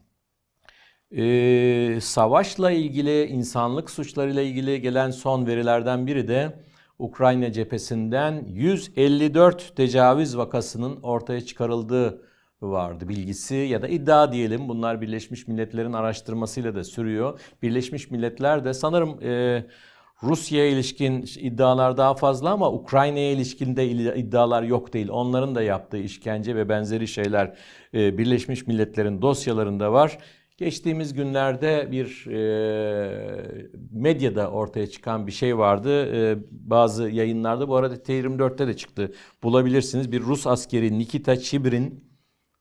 E, 1.17 1.99
savaşla 2.01 2.71
ilgili, 2.71 3.27
insanlık 3.27 3.91
suçlarıyla 3.91 4.43
ilgili 4.43 4.81
gelen 4.81 5.11
son 5.11 5.47
verilerden 5.47 6.07
biri 6.07 6.29
de 6.29 6.59
Ukrayna 6.99 7.53
cephesinden 7.53 8.45
154 8.49 9.77
tecavüz 9.77 10.37
vakasının 10.37 11.03
ortaya 11.03 11.41
çıkarıldığı 11.41 12.23
vardı 12.63 13.09
bilgisi 13.09 13.55
ya 13.55 13.83
da 13.83 13.89
iddia 13.89 14.33
diyelim. 14.33 14.69
Bunlar 14.69 15.01
Birleşmiş 15.01 15.49
Milletler'in 15.49 15.93
araştırmasıyla 15.93 16.75
da 16.75 16.85
sürüyor. 16.85 17.41
Birleşmiş 17.63 18.11
Milletler 18.11 18.65
de 18.65 18.75
sanırım 18.75 19.23
e, 19.23 19.65
Rusya'ya 20.23 20.71
ilişkin 20.71 21.23
iddialar 21.41 21.97
daha 21.97 22.15
fazla 22.15 22.51
ama 22.51 22.73
Ukrayna'ya 22.73 23.31
ilişkin 23.31 23.77
de 23.77 23.89
iddialar 24.17 24.63
yok 24.63 24.93
değil. 24.93 25.09
Onların 25.09 25.55
da 25.55 25.63
yaptığı 25.63 25.99
işkence 25.99 26.57
ve 26.57 26.69
benzeri 26.69 27.09
şeyler 27.09 27.57
e, 27.95 28.19
Birleşmiş 28.19 28.67
Milletler'in 28.67 29.23
dosyalarında 29.23 29.93
var. 29.93 30.19
Geçtiğimiz 30.57 31.15
günlerde 31.15 31.89
bir 31.91 32.27
e, 32.27 32.39
medyada 33.91 34.51
ortaya 34.51 34.87
çıkan 34.87 35.27
bir 35.27 35.33
şey 35.33 35.59
vardı. 35.59 36.17
E, 36.17 36.39
bazı 36.51 37.11
yayınlarda 37.11 37.69
bu 37.69 37.77
arada 37.77 37.95
T24'te 37.95 38.67
de 38.67 38.77
çıktı. 38.77 39.13
Bulabilirsiniz. 39.43 40.13
Bir 40.13 40.21
Rus 40.21 40.47
askeri 40.47 40.99
Nikita 40.99 41.37
Chibrin 41.37 42.05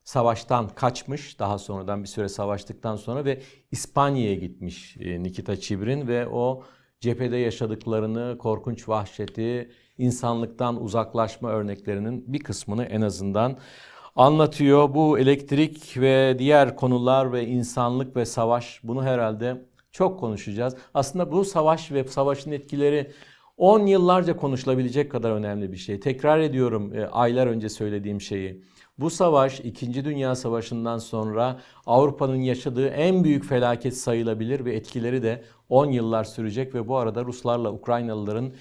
savaştan 0.04 0.68
kaçmış. 0.68 1.38
Daha 1.38 1.58
sonradan 1.58 2.02
bir 2.02 2.08
süre 2.08 2.28
savaştıktan 2.28 2.96
sonra 2.96 3.24
ve 3.24 3.42
İspanya'ya 3.70 4.34
gitmiş 4.34 4.96
e, 5.00 5.22
Nikita 5.22 5.56
Chibrin 5.56 6.08
ve 6.08 6.28
o 6.28 6.62
cephede 7.00 7.36
yaşadıklarını, 7.36 8.38
korkunç 8.38 8.88
vahşeti, 8.88 9.70
insanlıktan 9.98 10.82
uzaklaşma 10.82 11.50
örneklerinin 11.50 12.24
bir 12.32 12.40
kısmını 12.40 12.84
en 12.84 13.00
azından 13.00 13.58
anlatıyor. 14.16 14.94
Bu 14.94 15.18
elektrik 15.18 16.00
ve 16.00 16.36
diğer 16.38 16.76
konular 16.76 17.32
ve 17.32 17.46
insanlık 17.46 18.16
ve 18.16 18.24
savaş 18.24 18.80
bunu 18.82 19.04
herhalde 19.04 19.62
çok 19.92 20.20
konuşacağız. 20.20 20.76
Aslında 20.94 21.32
bu 21.32 21.44
savaş 21.44 21.92
ve 21.92 22.04
savaşın 22.04 22.52
etkileri 22.52 23.12
10 23.56 23.86
yıllarca 23.86 24.36
konuşulabilecek 24.36 25.10
kadar 25.10 25.30
önemli 25.30 25.72
bir 25.72 25.76
şey. 25.76 26.00
Tekrar 26.00 26.38
ediyorum 26.40 26.94
e, 26.94 27.06
aylar 27.06 27.46
önce 27.46 27.68
söylediğim 27.68 28.20
şeyi. 28.20 28.62
Bu 28.98 29.10
savaş 29.10 29.60
2. 29.60 30.04
Dünya 30.04 30.34
Savaşı'ndan 30.34 30.98
sonra 30.98 31.60
Avrupa'nın 31.86 32.36
yaşadığı 32.36 32.88
en 32.88 33.24
büyük 33.24 33.44
felaket 33.44 33.96
sayılabilir 33.96 34.64
ve 34.64 34.74
etkileri 34.74 35.22
de 35.22 35.44
10 35.68 35.86
yıllar 35.86 36.24
sürecek 36.24 36.74
ve 36.74 36.88
bu 36.88 36.96
arada 36.96 37.24
Ruslarla 37.24 37.72
Ukraynalıların 37.72 38.52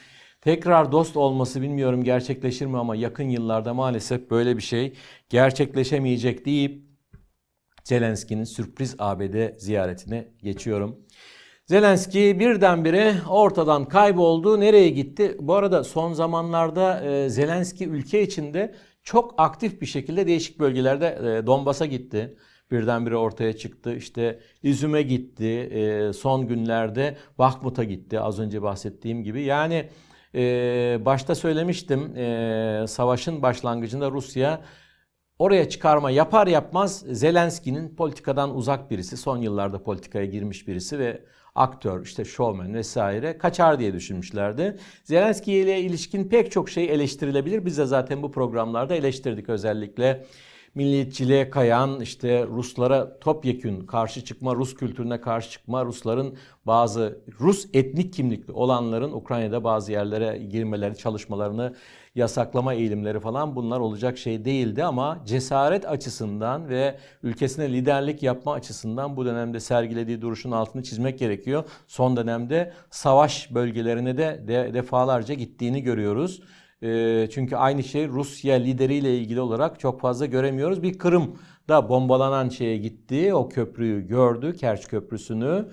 tekrar 0.46 0.92
dost 0.92 1.18
olması 1.18 1.62
bilmiyorum 1.62 2.04
gerçekleşir 2.04 2.66
mi 2.66 2.78
ama 2.78 2.96
yakın 2.96 3.30
yıllarda 3.30 3.74
maalesef 3.74 4.32
böyle 4.32 4.58
bir 4.58 4.62
şey 4.62 4.94
gerçekleşemeyecek 5.30 6.46
deyip 6.46 6.86
Zelenski'nin 7.84 8.44
sürpriz 8.44 8.96
ABD 9.00 9.60
ziyaretine 9.60 10.28
geçiyorum. 10.44 11.00
Zelenski 11.66 12.40
birdenbire 12.40 13.16
ortadan 13.30 13.86
kayboldu. 13.86 14.60
Nereye 14.60 14.90
gitti? 14.90 15.38
Bu 15.40 15.54
arada 15.54 15.84
son 15.84 16.14
zamanlarda 16.14 17.02
e, 17.02 17.30
Zelenski 17.30 17.88
ülke 17.88 18.22
içinde 18.22 18.76
çok 19.04 19.34
aktif 19.38 19.82
bir 19.82 19.86
şekilde 19.86 20.28
değişik 20.28 20.60
bölgelerde 20.60 21.08
e, 21.08 21.48
Donbas'a 21.48 21.86
gitti. 21.86 22.38
Birdenbire 22.72 23.18
ortaya 23.18 23.54
çıktı. 23.58 23.96
İşte 23.96 24.40
İzüm'e 24.64 25.02
gitti. 25.02 25.46
E, 25.46 26.14
son 26.14 26.48
günlerde 26.48 27.18
Bakhmut'a 27.38 27.84
gitti. 27.84 28.20
Az 28.20 28.40
önce 28.40 28.62
bahsettiğim 28.62 29.24
gibi. 29.24 29.44
Yani 29.44 29.90
e, 30.36 31.06
başta 31.06 31.36
söylemiştim 31.36 32.18
e, 32.18 32.86
savaşın 32.88 33.42
başlangıcında 33.42 34.12
Rusya 34.12 34.62
oraya 35.40 35.70
çıkarma 35.70 36.12
yapar 36.12 36.48
yapmaz 36.48 37.04
Zelenski'nin 37.12 37.96
politikadan 37.96 38.56
uzak 38.56 38.92
birisi. 38.92 39.18
Son 39.18 39.38
yıllarda 39.38 39.84
politikaya 39.84 40.26
girmiş 40.26 40.68
birisi 40.68 41.00
ve 41.00 41.26
aktör, 41.56 42.04
işte 42.04 42.26
showman 42.26 42.74
vesaire 42.74 43.38
kaçar 43.38 43.80
diye 43.80 43.94
düşünmüşlerdi. 43.94 44.78
Zelenski 45.04 45.54
ile 45.54 45.80
ilişkin 45.80 46.30
pek 46.30 46.52
çok 46.52 46.70
şey 46.70 46.86
eleştirilebilir. 46.86 47.66
Biz 47.66 47.78
de 47.78 47.86
zaten 47.86 48.24
bu 48.24 48.32
programlarda 48.32 48.96
eleştirdik 48.96 49.50
özellikle 49.50 50.26
milliyetçiliğe 50.76 51.50
kayan 51.50 52.02
işte 52.02 52.46
Ruslara 52.48 53.20
topyekün 53.20 53.86
karşı 53.86 54.26
çıkma, 54.26 54.56
Rus 54.56 54.76
kültürüne 54.76 55.22
karşı 55.22 55.52
çıkma, 55.52 55.86
Rusların 55.86 56.38
bazı 56.66 57.20
Rus 57.40 57.66
etnik 57.74 58.14
kimlikli 58.14 58.52
olanların 58.52 59.12
Ukrayna'da 59.12 59.64
bazı 59.64 59.92
yerlere 59.92 60.38
girmeleri, 60.38 60.98
çalışmalarını 60.98 61.76
yasaklama 62.16 62.74
eğilimleri 62.74 63.20
falan 63.20 63.56
bunlar 63.56 63.80
olacak 63.80 64.18
şey 64.18 64.46
değildi 64.46 64.84
ama 64.84 65.20
cesaret 65.26 65.88
açısından 65.88 66.70
ve 66.70 66.98
ülkesine 67.24 67.74
liderlik 67.74 68.24
yapma 68.24 68.54
açısından 68.54 69.18
bu 69.18 69.26
dönemde 69.26 69.60
sergilediği 69.60 70.22
duruşun 70.22 70.52
altını 70.52 70.84
çizmek 70.84 71.20
gerekiyor. 71.20 71.64
Son 71.88 72.18
dönemde 72.18 72.74
savaş 72.90 73.54
bölgelerine 73.54 74.18
de, 74.18 74.44
de 74.48 74.72
defalarca 74.74 75.34
gittiğini 75.34 75.84
görüyoruz. 75.84 76.42
Ee, 76.86 77.28
çünkü 77.32 77.56
aynı 77.56 77.84
şey 77.84 78.08
Rusya 78.08 78.56
lideriyle 78.56 79.18
ilgili 79.18 79.42
olarak 79.42 79.80
çok 79.80 80.02
fazla 80.02 80.26
göremiyoruz. 80.26 80.84
Bir 80.84 80.98
Kırım'da 80.98 81.90
bombalanan 81.90 82.50
şeye 82.50 82.78
gitti. 82.78 83.34
O 83.34 83.50
köprüyü 83.50 84.08
gördü. 84.08 84.56
Kerç 84.58 84.88
Köprüsü'nü. 84.88 85.66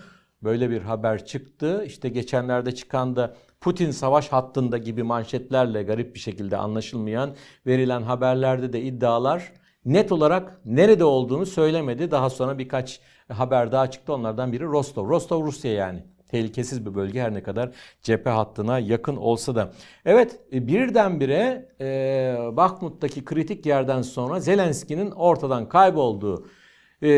Böyle 0.42 0.71
bir 0.71 0.83
haber 0.83 1.25
çıktı. 1.25 1.85
İşte 1.87 2.09
geçenlerde 2.09 2.75
çıkan 2.75 3.16
da 3.16 3.35
Putin 3.61 3.90
savaş 3.90 4.28
hattında 4.28 4.78
gibi 4.78 5.02
manşetlerle 5.02 5.83
garip 5.83 6.14
bir 6.14 6.21
şekilde 6.21 6.57
anlaşılmayan 6.57 7.37
verilen 7.66 8.02
haberlerde 8.02 8.73
de 8.73 8.83
iddialar 8.83 9.52
net 9.85 10.12
olarak 10.12 10.61
nerede 10.64 11.04
olduğunu 11.04 11.47
söylemedi. 11.47 12.11
Daha 12.11 12.31
sonra 12.31 12.59
birkaç 12.59 13.00
haber 13.28 13.73
daha 13.73 13.90
çıktı. 13.90 14.12
Onlardan 14.14 14.52
biri 14.52 14.64
Rostov. 14.64 15.09
Rostov 15.09 15.45
Rusya 15.47 15.73
yani. 15.73 16.04
Tehlikesiz 16.33 16.87
bir 16.87 16.95
bölge 16.95 17.23
her 17.23 17.35
ne 17.35 17.43
kadar 17.43 17.71
cephe 18.03 18.31
hattına 18.31 18.79
yakın 18.79 19.17
olsa 19.17 19.55
da. 19.55 19.73
Evet 20.05 20.39
e, 20.53 20.67
birdenbire 20.67 21.69
e, 21.81 21.87
Bakhmut'taki 22.53 23.25
kritik 23.25 23.67
yerden 23.67 24.03
sonra 24.03 24.41
Zelenski'nin 24.41 25.11
ortadan 25.11 25.69
kaybolduğu 25.69 26.47
e, 27.03 27.11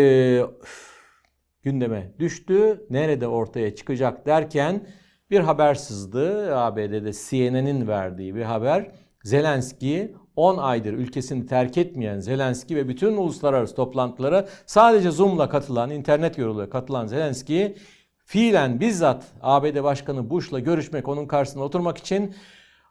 gündeme 1.62 2.12
düştü. 2.18 2.86
Nerede 2.90 3.28
ortaya 3.28 3.74
çıkacak 3.74 4.26
derken 4.26 4.86
bir 5.30 5.40
haber 5.40 5.74
sızdı. 5.74 6.56
ABD'de 6.56 7.12
CNN'in 7.12 7.88
verdiği 7.88 8.34
bir 8.34 8.42
haber. 8.42 8.90
Zelenski 9.24 10.14
10 10.36 10.58
aydır 10.58 10.92
ülkesini 10.92 11.46
terk 11.46 11.78
etmeyen 11.78 12.20
Zelenski 12.20 12.76
ve 12.76 12.88
bütün 12.88 13.16
uluslararası 13.16 13.74
toplantılara 13.74 14.48
sadece 14.66 15.10
Zoom'la 15.10 15.48
katılan, 15.48 15.90
internet 15.90 16.38
yoluyla 16.38 16.70
katılan 16.70 17.06
Zelenski 17.06 17.76
fiilen 18.24 18.80
bizzat 18.80 19.24
ABD 19.42 19.82
Başkanı 19.82 20.30
Bush'la 20.30 20.60
görüşmek, 20.60 21.08
onun 21.08 21.26
karşısında 21.26 21.64
oturmak 21.64 21.98
için 21.98 22.34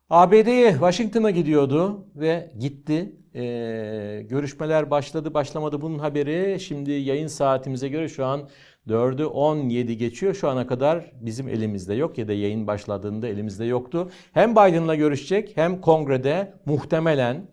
ABD'ye, 0.10 0.72
Washington'a 0.72 1.32
gidiyordu 1.32 2.08
ve 2.16 2.52
gitti. 2.60 3.16
Ee, 3.36 4.26
görüşmeler 4.30 4.92
başladı, 4.92 5.34
başlamadı 5.34 5.82
bunun 5.82 6.00
haberi. 6.00 6.60
Şimdi 6.60 6.92
yayın 6.92 7.28
saatimize 7.28 7.90
göre 7.90 8.10
şu 8.10 8.26
an 8.26 8.50
4'ü 8.88 9.24
17 9.26 9.98
geçiyor. 9.98 10.34
Şu 10.34 10.50
ana 10.50 10.68
kadar 10.68 11.12
bizim 11.22 11.48
elimizde 11.48 11.94
yok 11.94 12.18
ya 12.18 12.28
da 12.28 12.34
yayın 12.34 12.68
başladığında 12.68 13.28
elimizde 13.28 13.66
yoktu. 13.66 14.12
Hem 14.34 14.52
Biden'la 14.52 14.96
görüşecek 14.96 15.52
hem 15.56 15.82
kongrede 15.82 16.54
muhtemelen 16.66 17.48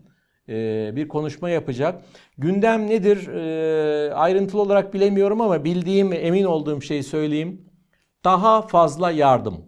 e, 0.49 0.91
bir 0.95 1.07
konuşma 1.07 1.49
yapacak. 1.49 2.03
Gündem 2.37 2.87
nedir? 2.87 3.27
E, 3.27 4.13
ayrıntılı 4.13 4.61
olarak 4.61 4.93
bilemiyorum 4.93 5.41
ama 5.41 5.63
bildiğim, 5.63 6.13
emin 6.13 6.43
olduğum 6.43 6.81
şeyi 6.81 7.03
söyleyeyim. 7.03 7.70
Daha 8.23 8.61
fazla 8.61 9.11
yardım. 9.11 9.65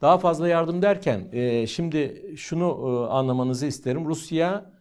Daha 0.00 0.18
fazla 0.18 0.48
yardım 0.48 0.82
derken 0.82 1.28
e, 1.32 1.66
şimdi 1.66 2.32
şunu 2.36 3.08
anlamanızı 3.10 3.66
isterim. 3.66 4.06
Rusya 4.06 4.74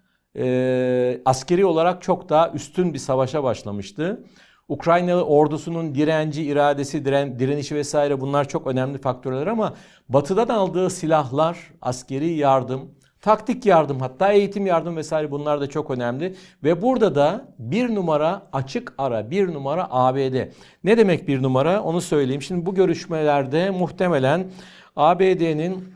askeri 1.25 1.65
olarak 1.65 2.01
çok 2.01 2.29
daha 2.29 2.51
üstün 2.51 2.93
bir 2.93 2.99
savaşa 2.99 3.43
başlamıştı. 3.43 4.23
Ukraynalı 4.67 5.25
ordusunun 5.25 5.95
direnci, 5.95 6.43
iradesi, 6.43 7.05
diren, 7.05 7.39
direnişi 7.39 7.75
vesaire 7.75 8.21
bunlar 8.21 8.47
çok 8.47 8.67
önemli 8.67 8.97
faktörler 8.97 9.47
ama 9.47 9.73
batıdan 10.09 10.47
aldığı 10.47 10.89
silahlar, 10.89 11.57
askeri 11.81 12.29
yardım, 12.29 12.91
taktik 13.23 13.65
yardım 13.65 13.99
hatta 13.99 14.31
eğitim 14.31 14.65
yardım 14.65 14.95
vesaire 14.95 15.31
bunlar 15.31 15.61
da 15.61 15.67
çok 15.67 15.91
önemli. 15.91 16.35
Ve 16.63 16.81
burada 16.81 17.15
da 17.15 17.55
bir 17.59 17.95
numara 17.95 18.49
açık 18.51 18.93
ara, 18.97 19.31
bir 19.31 19.53
numara 19.53 19.87
ABD. 19.89 20.51
Ne 20.83 20.97
demek 20.97 21.27
bir 21.27 21.43
numara 21.43 21.83
onu 21.83 22.01
söyleyeyim. 22.01 22.41
Şimdi 22.41 22.65
bu 22.65 22.75
görüşmelerde 22.75 23.69
muhtemelen 23.69 24.51
ABD'nin 24.95 25.93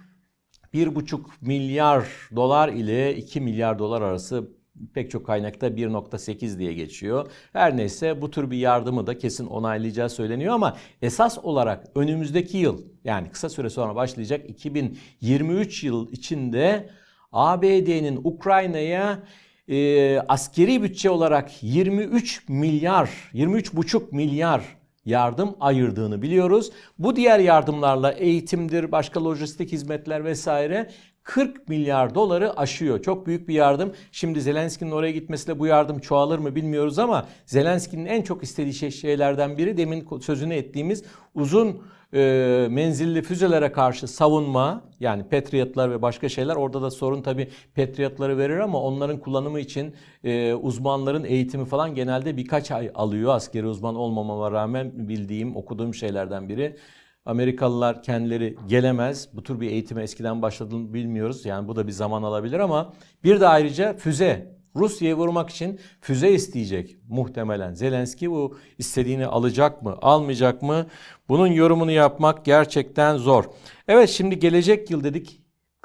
1,5 0.74 1.20
milyar 1.42 2.06
dolar 2.36 2.70
ile 2.70 3.16
2 3.16 3.42
milyar 3.42 3.80
dolar 3.80 4.02
arası 4.02 4.50
pek 4.94 5.12
çok 5.12 5.26
kaynakta 5.26 5.68
1.8 5.68 6.60
diye 6.60 6.74
geçiyor. 6.74 7.32
Her 7.54 7.78
neyse 7.78 8.22
bu 8.22 8.32
tür 8.32 8.52
bir 8.52 8.58
yardımı 8.58 9.08
da 9.08 9.18
kesin 9.18 9.48
onaylayacağı 9.48 10.10
söyleniyor 10.10 10.54
ama 10.54 10.78
esas 11.02 11.38
olarak 11.38 11.88
önümüzdeki 11.96 12.58
yıl 12.58 12.82
yani 13.04 13.30
kısa 13.30 13.50
süre 13.50 13.70
sonra 13.70 13.96
başlayacak 13.96 14.50
2023 14.50 15.84
yıl 15.84 16.12
içinde 16.12 16.90
ABD'nin 17.32 18.20
Ukrayna'ya 18.24 19.20
e, 19.68 20.20
askeri 20.20 20.84
bütçe 20.84 21.10
olarak 21.10 21.64
23 21.64 22.50
milyar, 22.50 23.10
23,5 23.34 24.02
milyar 24.12 24.62
yardım 25.06 25.56
ayırdığını 25.60 26.22
biliyoruz. 26.22 26.72
Bu 27.00 27.16
diğer 27.16 27.40
yardımlarla 27.40 28.12
eğitimdir, 28.12 28.92
başka 28.92 29.26
lojistik 29.26 29.72
hizmetler 29.72 30.26
vesaire 30.26 30.90
40 31.24 31.68
milyar 31.68 32.16
doları 32.16 32.60
aşıyor. 32.60 33.02
Çok 33.02 33.28
büyük 33.28 33.48
bir 33.48 33.54
yardım. 33.54 33.94
Şimdi 34.12 34.42
Zelenski'nin 34.42 34.92
oraya 34.92 35.12
gitmesiyle 35.12 35.60
bu 35.60 35.68
yardım 35.68 36.00
çoğalır 36.00 36.40
mı 36.40 36.56
bilmiyoruz 36.56 37.00
ama 37.00 37.28
Zelenski'nin 37.46 38.06
en 38.06 38.22
çok 38.22 38.44
istediği 38.44 38.74
şey, 38.74 38.92
şeylerden 38.92 39.58
biri 39.58 39.78
demin 39.78 40.08
sözünü 40.22 40.54
ettiğimiz 40.54 41.04
uzun 41.36 41.82
e, 42.18 42.68
menzilli 42.70 43.22
füzelere 43.22 43.72
karşı 43.72 44.08
savunma 44.08 44.82
yani 45.00 45.24
Patriotlar 45.24 45.92
ve 45.92 46.02
başka 46.02 46.30
şeyler 46.30 46.56
orada 46.56 46.82
da 46.82 46.92
sorun 46.92 47.22
tabi 47.22 47.50
Patriotları 47.76 48.38
verir 48.38 48.58
ama 48.58 48.82
onların 48.82 49.20
kullanımı 49.20 49.60
için 49.60 49.96
e, 50.24 50.54
uzmanların 50.54 51.24
eğitimi 51.24 51.66
falan 51.66 51.96
genelde 51.96 52.38
birkaç 52.38 52.72
ay 52.72 52.92
alıyor 52.96 53.36
askeri 53.36 53.68
uzman 53.68 53.96
olmamama 53.96 54.52
rağmen 54.52 54.92
bildiğim 55.10 55.56
okuduğum 55.56 55.94
şeylerden 55.94 56.50
biri. 56.50 56.78
Amerikalılar 57.26 58.04
kendileri 58.04 58.56
gelemez. 58.68 59.30
Bu 59.34 59.44
tür 59.44 59.62
bir 59.62 59.72
eğitime 59.72 60.04
eskiden 60.04 60.42
başladığını 60.42 60.94
bilmiyoruz. 60.94 61.46
Yani 61.46 61.68
bu 61.68 61.76
da 61.76 61.88
bir 61.88 61.92
zaman 61.92 62.24
alabilir 62.24 62.60
ama 62.60 62.94
bir 63.24 63.40
de 63.40 63.48
ayrıca 63.48 63.94
füze. 63.94 64.57
Rusya'yı 64.78 65.16
vurmak 65.16 65.50
için 65.50 65.80
füze 66.02 66.32
isteyecek 66.32 66.98
muhtemelen. 67.10 67.74
Zelenski 67.74 68.32
bu 68.32 68.58
istediğini 68.78 69.26
alacak 69.26 69.84
mı, 69.84 69.98
almayacak 70.02 70.62
mı? 70.62 70.86
Bunun 71.30 71.48
yorumunu 71.48 71.92
yapmak 71.92 72.46
gerçekten 72.46 73.18
zor. 73.18 73.44
Evet 73.88 74.10
şimdi 74.10 74.40
gelecek 74.40 74.92
yıl 74.92 75.04
dedik 75.04 75.42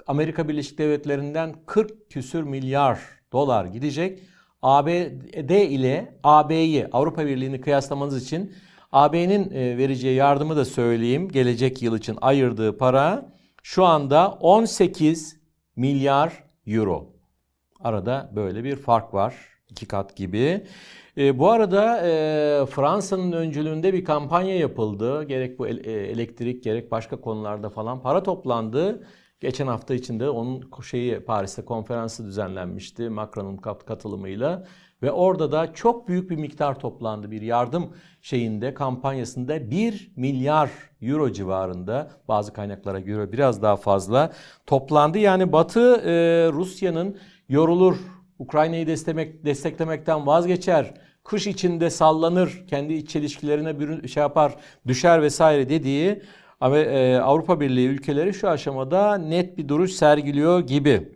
Amerika 0.07 0.49
Birleşik 0.49 0.79
Devletleri'nden 0.79 1.55
40 1.67 2.11
küsür 2.11 2.43
milyar 2.43 2.99
dolar 3.33 3.65
gidecek. 3.65 4.19
ABD 4.63 5.51
ile 5.51 6.19
AB'yi 6.23 6.87
Avrupa 6.93 7.27
Birliği'ni 7.27 7.61
kıyaslamanız 7.61 8.23
için 8.23 8.53
AB'nin 8.93 9.51
e, 9.51 9.79
vereceği 9.79 10.17
yardımı 10.17 10.57
da 10.57 10.65
söyleyeyim. 10.65 11.29
Gelecek 11.29 11.83
yıl 11.83 11.97
için 11.97 12.19
ayırdığı 12.21 12.79
para 12.79 13.33
şu 13.63 13.85
anda 13.85 14.31
18 14.31 15.41
milyar 15.77 16.45
euro. 16.67 17.12
Arada 17.85 18.31
böyle 18.37 18.65
bir 18.65 18.77
fark 18.77 19.15
var. 19.15 19.35
iki 19.69 19.87
kat 19.87 20.17
gibi. 20.17 20.67
E, 21.19 21.39
bu 21.39 21.51
arada 21.51 22.01
e, 22.07 22.67
Fransa'nın 22.67 23.33
öncülüğünde 23.33 23.93
bir 23.93 24.05
kampanya 24.05 24.59
yapıldı. 24.59 25.23
Gerek 25.25 25.59
bu 25.59 25.69
e, 25.69 25.71
elektrik 25.93 26.65
gerek 26.65 26.91
başka 26.91 27.21
konularda 27.21 27.71
falan 27.71 28.03
para 28.03 28.23
toplandı. 28.23 29.07
Geçen 29.41 29.67
hafta 29.67 29.95
içinde 29.95 30.31
onun 30.31 30.71
şeyi 30.83 31.21
Paris'te 31.21 31.65
konferansı 31.65 32.27
düzenlenmişti 32.27 33.09
Macron'un 33.09 33.57
katılımıyla 33.57 34.67
ve 35.03 35.13
orada 35.13 35.53
da 35.53 35.73
çok 35.75 36.09
büyük 36.09 36.31
bir 36.31 36.37
miktar 36.37 36.81
toplandı 36.81 37.31
bir 37.31 37.43
yardım 37.43 37.95
şeyinde 38.21 38.75
kampanyasında 38.75 39.71
1 39.71 40.13
milyar 40.17 40.71
euro 41.03 41.33
civarında 41.33 42.11
bazı 42.29 42.53
kaynaklara 42.53 43.01
göre 43.01 43.33
biraz 43.33 43.63
daha 43.63 43.77
fazla 43.77 44.33
toplandı. 44.67 45.19
Yani 45.19 45.53
Batı 45.53 45.97
e, 45.97 46.13
Rusya'nın 46.53 47.17
yorulur 47.53 47.97
Ukrayna'yı 48.39 48.87
desteklemek, 48.87 49.45
desteklemekten 49.45 50.27
vazgeçer 50.27 50.95
kış 51.25 51.47
içinde 51.47 51.91
sallanır 51.91 52.65
kendi 52.67 52.93
iç 52.93 53.11
çelişkilerine 53.11 54.09
şey 54.09 54.21
yapar 54.21 54.57
düşer 54.87 55.23
vesaire 55.23 55.69
dediği 55.69 56.23
e, 56.63 57.17
Avrupa 57.17 57.61
Birliği 57.61 57.87
ülkeleri 57.87 58.35
şu 58.35 58.49
aşamada 58.49 59.19
net 59.19 59.59
bir 59.59 59.69
duruş 59.69 59.93
sergiliyor 59.93 60.61
gibi. 60.61 61.13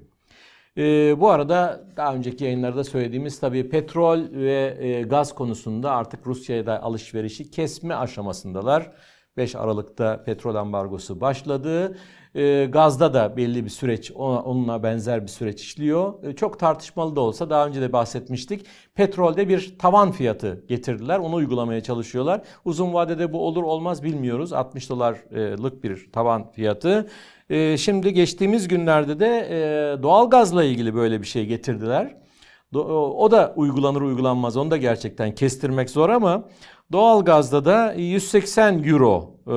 E, 0.76 1.14
bu 1.20 1.30
arada 1.30 1.86
daha 1.96 2.14
önceki 2.14 2.44
yayınlarda 2.44 2.84
söylediğimiz 2.84 3.40
tabii 3.40 3.68
petrol 3.68 4.20
ve 4.32 4.76
e, 4.80 5.02
gaz 5.02 5.34
konusunda 5.34 5.90
artık 5.90 6.26
Rusya'ya 6.26 6.66
da 6.66 6.82
alışverişi 6.82 7.50
kesme 7.50 7.94
aşamasındalar. 7.94 8.92
5 9.36 9.56
Aralık'ta 9.56 10.24
petrol 10.24 10.54
ambargosu 10.54 11.20
başladı. 11.20 11.96
E, 12.34 12.66
gazda 12.66 13.14
da 13.14 13.36
belli 13.36 13.64
bir 13.64 13.70
süreç 13.70 14.12
onunla 14.14 14.82
benzer 14.82 15.22
bir 15.22 15.28
süreç 15.28 15.62
işliyor. 15.62 16.24
E, 16.24 16.36
çok 16.36 16.58
tartışmalı 16.58 17.16
da 17.16 17.20
olsa 17.20 17.50
daha 17.50 17.66
önce 17.66 17.80
de 17.80 17.92
bahsetmiştik. 17.92 18.66
Petrolde 18.94 19.48
bir 19.48 19.78
tavan 19.78 20.12
fiyatı 20.12 20.64
getirdiler. 20.68 21.18
Onu 21.18 21.34
uygulamaya 21.34 21.80
çalışıyorlar. 21.80 22.40
Uzun 22.64 22.94
vadede 22.94 23.32
bu 23.32 23.46
olur 23.46 23.62
olmaz 23.62 24.02
bilmiyoruz. 24.02 24.52
60 24.52 24.90
dolarlık 24.90 25.84
bir 25.84 26.12
tavan 26.12 26.50
fiyatı. 26.50 27.08
E, 27.50 27.76
şimdi 27.76 28.14
geçtiğimiz 28.14 28.68
günlerde 28.68 29.20
de 29.20 29.48
e, 29.50 30.02
doğalgazla 30.02 30.64
ilgili 30.64 30.94
böyle 30.94 31.20
bir 31.20 31.26
şey 31.26 31.46
getirdiler. 31.46 32.25
O 32.74 33.30
da 33.30 33.52
uygulanır 33.56 34.00
uygulanmaz. 34.00 34.56
Onu 34.56 34.70
da 34.70 34.76
gerçekten 34.76 35.34
kestirmek 35.34 35.90
zor 35.90 36.08
ama 36.08 36.48
doğalgazda 36.92 37.64
da 37.64 37.92
180 37.92 38.84
euro 38.84 39.36
e, 39.46 39.56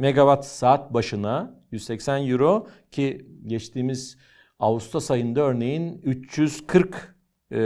megawatt 0.00 0.44
saat 0.44 0.94
başına 0.94 1.60
180 1.70 2.26
euro 2.28 2.66
ki 2.90 3.26
geçtiğimiz 3.46 4.18
Ağustos 4.58 5.10
ayında 5.10 5.40
örneğin 5.40 6.00
340 6.04 7.16
e, 7.50 7.56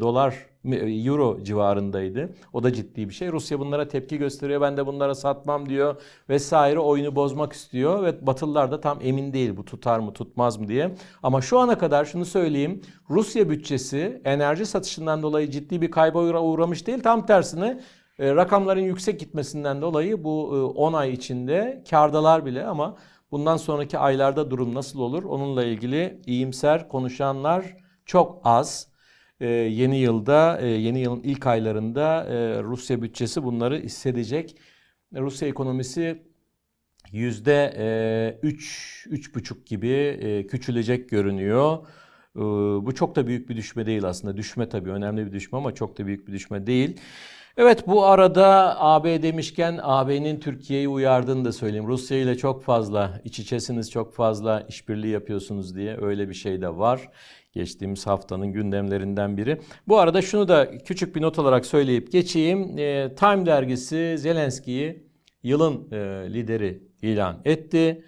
dolar 0.00 0.34
euro 0.76 1.38
civarındaydı. 1.42 2.34
O 2.52 2.62
da 2.62 2.72
ciddi 2.72 3.08
bir 3.08 3.14
şey. 3.14 3.32
Rusya 3.32 3.60
bunlara 3.60 3.88
tepki 3.88 4.18
gösteriyor. 4.18 4.60
Ben 4.60 4.76
de 4.76 4.86
bunlara 4.86 5.14
satmam 5.14 5.68
diyor 5.68 6.02
vesaire 6.28 6.78
oyunu 6.78 7.16
bozmak 7.16 7.52
istiyor 7.52 8.02
ve 8.02 8.26
Batılılar 8.26 8.70
da 8.70 8.80
tam 8.80 8.98
emin 9.02 9.32
değil 9.32 9.56
bu 9.56 9.64
tutar 9.64 9.98
mı 9.98 10.12
tutmaz 10.12 10.56
mı 10.58 10.68
diye. 10.68 10.94
Ama 11.22 11.40
şu 11.40 11.58
ana 11.58 11.78
kadar 11.78 12.04
şunu 12.04 12.24
söyleyeyim. 12.24 12.80
Rusya 13.10 13.50
bütçesi 13.50 14.20
enerji 14.24 14.66
satışından 14.66 15.22
dolayı 15.22 15.50
ciddi 15.50 15.80
bir 15.82 15.90
kayba 15.90 16.40
uğramış 16.42 16.86
değil. 16.86 17.00
Tam 17.02 17.26
tersine 17.26 17.80
E, 18.18 18.34
rakamların 18.34 18.80
yüksek 18.80 19.20
gitmesinden 19.20 19.82
dolayı 19.82 20.24
bu 20.24 20.50
e, 20.56 20.78
10 20.78 20.92
ay 20.92 21.12
içinde 21.12 21.84
kardalar 21.90 22.46
bile 22.46 22.66
ama 22.66 22.96
bundan 23.30 23.56
sonraki 23.56 23.98
aylarda 23.98 24.50
durum 24.50 24.74
nasıl 24.74 25.00
olur? 25.00 25.24
Onunla 25.24 25.64
ilgili 25.64 26.20
iyimser 26.26 26.88
konuşanlar 26.88 27.76
çok 28.06 28.40
az. 28.44 28.87
E, 29.40 29.46
yeni 29.48 29.98
yılda, 29.98 30.58
e, 30.60 30.66
yeni 30.66 31.00
yılın 31.00 31.20
ilk 31.22 31.46
aylarında 31.46 32.24
e, 32.24 32.62
Rusya 32.62 33.02
bütçesi 33.02 33.42
bunları 33.44 33.78
hissedecek. 33.78 34.56
Rusya 35.14 35.48
ekonomisi 35.48 36.22
yüzde 37.12 37.74
e, 37.78 37.88
üç, 38.42 39.06
üç 39.10 39.34
buçuk 39.34 39.66
gibi 39.66 39.88
e, 39.88 40.46
küçülecek 40.46 41.08
görünüyor. 41.08 41.78
E, 42.36 42.40
bu 42.86 42.94
çok 42.94 43.16
da 43.16 43.26
büyük 43.26 43.48
bir 43.48 43.56
düşme 43.56 43.86
değil 43.86 44.04
aslında. 44.04 44.36
Düşme 44.36 44.68
tabii 44.68 44.90
önemli 44.90 45.26
bir 45.26 45.32
düşme 45.32 45.58
ama 45.58 45.74
çok 45.74 45.98
da 45.98 46.06
büyük 46.06 46.28
bir 46.28 46.32
düşme 46.32 46.66
değil. 46.66 47.00
Evet 47.56 47.86
bu 47.86 48.04
arada 48.04 48.80
AB 48.80 49.22
demişken 49.22 49.78
AB'nin 49.82 50.40
Türkiye'yi 50.40 50.88
uyardığını 50.88 51.44
da 51.44 51.52
söyleyeyim. 51.52 51.86
Rusya 51.88 52.18
ile 52.18 52.36
çok 52.36 52.62
fazla 52.64 53.20
iç 53.24 53.38
içesiniz, 53.38 53.90
çok 53.90 54.14
fazla 54.14 54.60
işbirliği 54.68 55.10
yapıyorsunuz 55.10 55.76
diye 55.76 55.96
öyle 56.00 56.28
bir 56.28 56.34
şey 56.34 56.60
de 56.60 56.76
var. 56.76 57.08
Geçtiğimiz 57.58 58.06
haftanın 58.06 58.52
gündemlerinden 58.52 59.36
biri. 59.36 59.60
Bu 59.88 59.98
arada 59.98 60.22
şunu 60.22 60.48
da 60.48 60.78
küçük 60.78 61.16
bir 61.16 61.22
not 61.22 61.38
olarak 61.38 61.66
söyleyip 61.66 62.12
geçeyim. 62.12 62.78
E, 62.78 63.14
Time 63.14 63.46
dergisi 63.46 64.14
Zelenski'yi 64.18 65.02
yılın 65.42 65.92
e, 65.92 65.96
lideri 66.32 66.82
ilan 67.02 67.40
etti. 67.44 68.04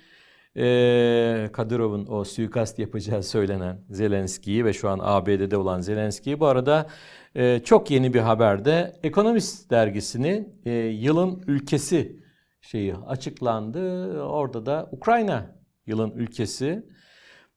E, 0.57 1.49
Kadirov'un 1.53 2.07
o 2.09 2.25
suikast 2.25 2.79
yapacağı 2.79 3.23
söylenen 3.23 3.81
Zelenski'yi 3.91 4.65
ve 4.65 4.73
şu 4.73 4.89
an 4.89 4.99
ABD'de 5.03 5.57
olan 5.57 5.81
Zelenski'yi 5.81 6.41
bu 6.41 6.47
arada 6.47 6.87
e, 7.35 7.61
çok 7.65 7.91
yeni 7.91 8.15
bir 8.15 8.21
haberde 8.21 8.93
Economist 9.03 9.71
dergisinin 9.71 10.61
e, 10.65 10.71
yılın 10.73 11.43
ülkesi 11.47 12.21
şeyi 12.61 12.95
açıklandı. 12.95 14.15
Orada 14.23 14.67
da 14.67 14.89
Ukrayna 14.93 15.57
yılın 15.87 16.11
ülkesi. 16.11 16.87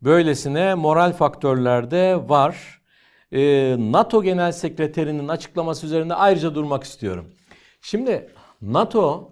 Böylesine 0.03 0.75
moral 0.75 1.13
faktörler 1.13 1.91
de 1.91 2.29
var. 2.29 2.81
E, 3.31 3.41
NATO 3.79 4.23
Genel 4.23 4.51
Sekreterinin 4.51 5.27
açıklaması 5.27 5.85
üzerinde 5.85 6.13
ayrıca 6.13 6.55
durmak 6.55 6.83
istiyorum. 6.83 7.25
Şimdi 7.81 8.29
NATO 8.61 9.31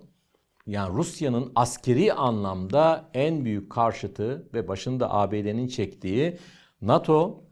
yani 0.68 0.94
Rusya'nın 0.98 1.52
askeri 1.56 2.14
anlamda 2.14 3.10
en 3.14 3.46
büyük 3.46 3.72
karşıtı 3.72 4.50
ve 4.54 4.68
başında 4.68 5.14
ABD'nin 5.14 5.68
çektiği 5.68 6.38
NATO 6.82 7.44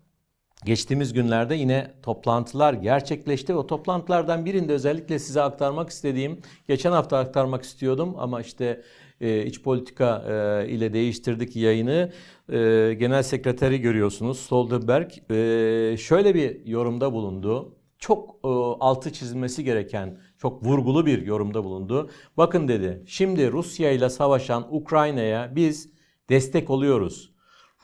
geçtiğimiz 0.66 1.14
günlerde 1.14 1.56
yine 1.56 1.94
toplantılar 2.04 2.74
gerçekleşti. 2.74 3.54
O 3.54 3.68
toplantılardan 3.68 4.46
birinde 4.46 4.74
özellikle 4.74 5.20
size 5.20 5.42
aktarmak 5.42 5.90
istediğim, 5.90 6.40
geçen 6.68 6.92
hafta 6.92 7.18
aktarmak 7.18 7.64
istiyordum 7.64 8.16
ama 8.18 8.42
işte 8.42 8.82
e, 9.22 9.46
iç 9.46 9.62
politika 9.62 10.24
e, 10.30 10.70
ile 10.70 10.94
değiştirdik 10.94 11.56
yayını. 11.56 12.12
E, 12.50 12.58
Genel 13.00 13.24
sekreteri 13.24 13.82
görüyorsunuz 13.82 14.40
Stoltenberg 14.40 15.12
e, 15.32 15.98
şöyle 15.98 16.36
bir 16.36 16.66
yorumda 16.66 17.14
bulundu. 17.14 17.76
Çok 18.00 18.36
e, 18.44 18.48
altı 18.80 19.14
çizilmesi 19.14 19.64
gereken 19.64 20.18
çok 20.38 20.66
vurgulu 20.66 21.06
bir 21.06 21.26
yorumda 21.26 21.64
bulundu. 21.64 22.10
Bakın 22.38 22.68
dedi 22.68 23.04
şimdi 23.08 23.52
Rusya 23.52 23.92
ile 23.92 24.10
savaşan 24.10 24.68
Ukrayna'ya 24.72 25.56
biz 25.56 25.90
destek 26.30 26.70
oluyoruz. 26.70 27.32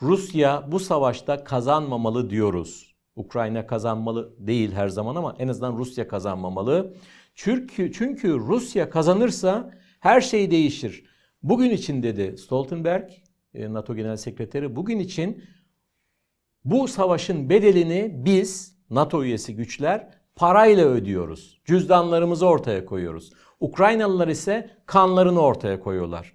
Rusya 0.02 0.68
bu 0.72 0.80
savaşta 0.80 1.44
kazanmamalı 1.44 2.30
diyoruz. 2.30 2.96
Ukrayna 3.16 3.66
kazanmalı 3.66 4.34
değil 4.38 4.72
her 4.72 4.88
zaman 4.88 5.16
ama 5.16 5.36
en 5.38 5.48
azından 5.48 5.76
Rusya 5.76 6.08
kazanmamalı. 6.08 6.94
Çünkü 7.34 7.92
çünkü 7.92 8.38
Rusya 8.38 8.90
kazanırsa 8.90 9.74
her 10.00 10.20
şey 10.20 10.50
değişir. 10.50 11.04
Bugün 11.42 11.70
için 11.70 12.02
dedi 12.02 12.38
Stoltenberg, 12.38 13.10
e, 13.54 13.72
NATO 13.72 13.94
Genel 13.94 14.16
Sekreteri, 14.16 14.76
bugün 14.76 14.98
için 14.98 15.44
bu 16.64 16.88
savaşın 16.88 17.50
bedelini 17.50 18.12
biz 18.24 18.76
NATO 18.90 19.24
üyesi 19.24 19.56
güçler 19.56 20.10
parayla 20.36 20.86
ödüyoruz. 20.86 21.60
Cüzdanlarımızı 21.64 22.46
ortaya 22.46 22.84
koyuyoruz. 22.84 23.32
Ukraynalılar 23.60 24.28
ise 24.28 24.70
kanlarını 24.86 25.40
ortaya 25.40 25.80
koyuyorlar. 25.80 26.32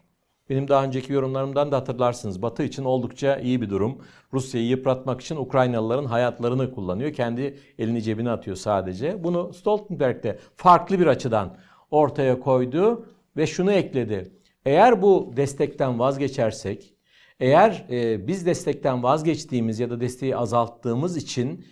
Benim 0.49 0.67
daha 0.67 0.83
önceki 0.83 1.13
yorumlarımdan 1.13 1.71
da 1.71 1.77
hatırlarsınız. 1.77 2.41
Batı 2.41 2.63
için 2.63 2.83
oldukça 2.83 3.37
iyi 3.37 3.61
bir 3.61 3.69
durum. 3.69 3.97
Rusya'yı 4.33 4.67
yıpratmak 4.67 5.21
için 5.21 5.35
Ukraynalıların 5.35 6.05
hayatlarını 6.05 6.73
kullanıyor. 6.73 7.13
Kendi 7.13 7.57
elini 7.79 8.01
cebine 8.01 8.31
atıyor 8.31 8.57
sadece. 8.57 9.23
Bunu 9.23 9.53
Stoltenberg 9.53 10.23
de 10.23 10.39
farklı 10.55 10.99
bir 10.99 11.07
açıdan 11.07 11.57
ortaya 11.91 12.39
koydu 12.39 13.05
ve 13.37 13.47
şunu 13.47 13.71
ekledi. 13.71 14.40
Eğer 14.65 15.01
bu 15.01 15.33
destekten 15.37 15.99
vazgeçersek, 15.99 16.95
eğer 17.39 17.85
e, 17.89 18.27
biz 18.27 18.45
destekten 18.45 19.03
vazgeçtiğimiz 19.03 19.79
ya 19.79 19.89
da 19.89 20.01
desteği 20.01 20.37
azalttığımız 20.37 21.17
için 21.17 21.65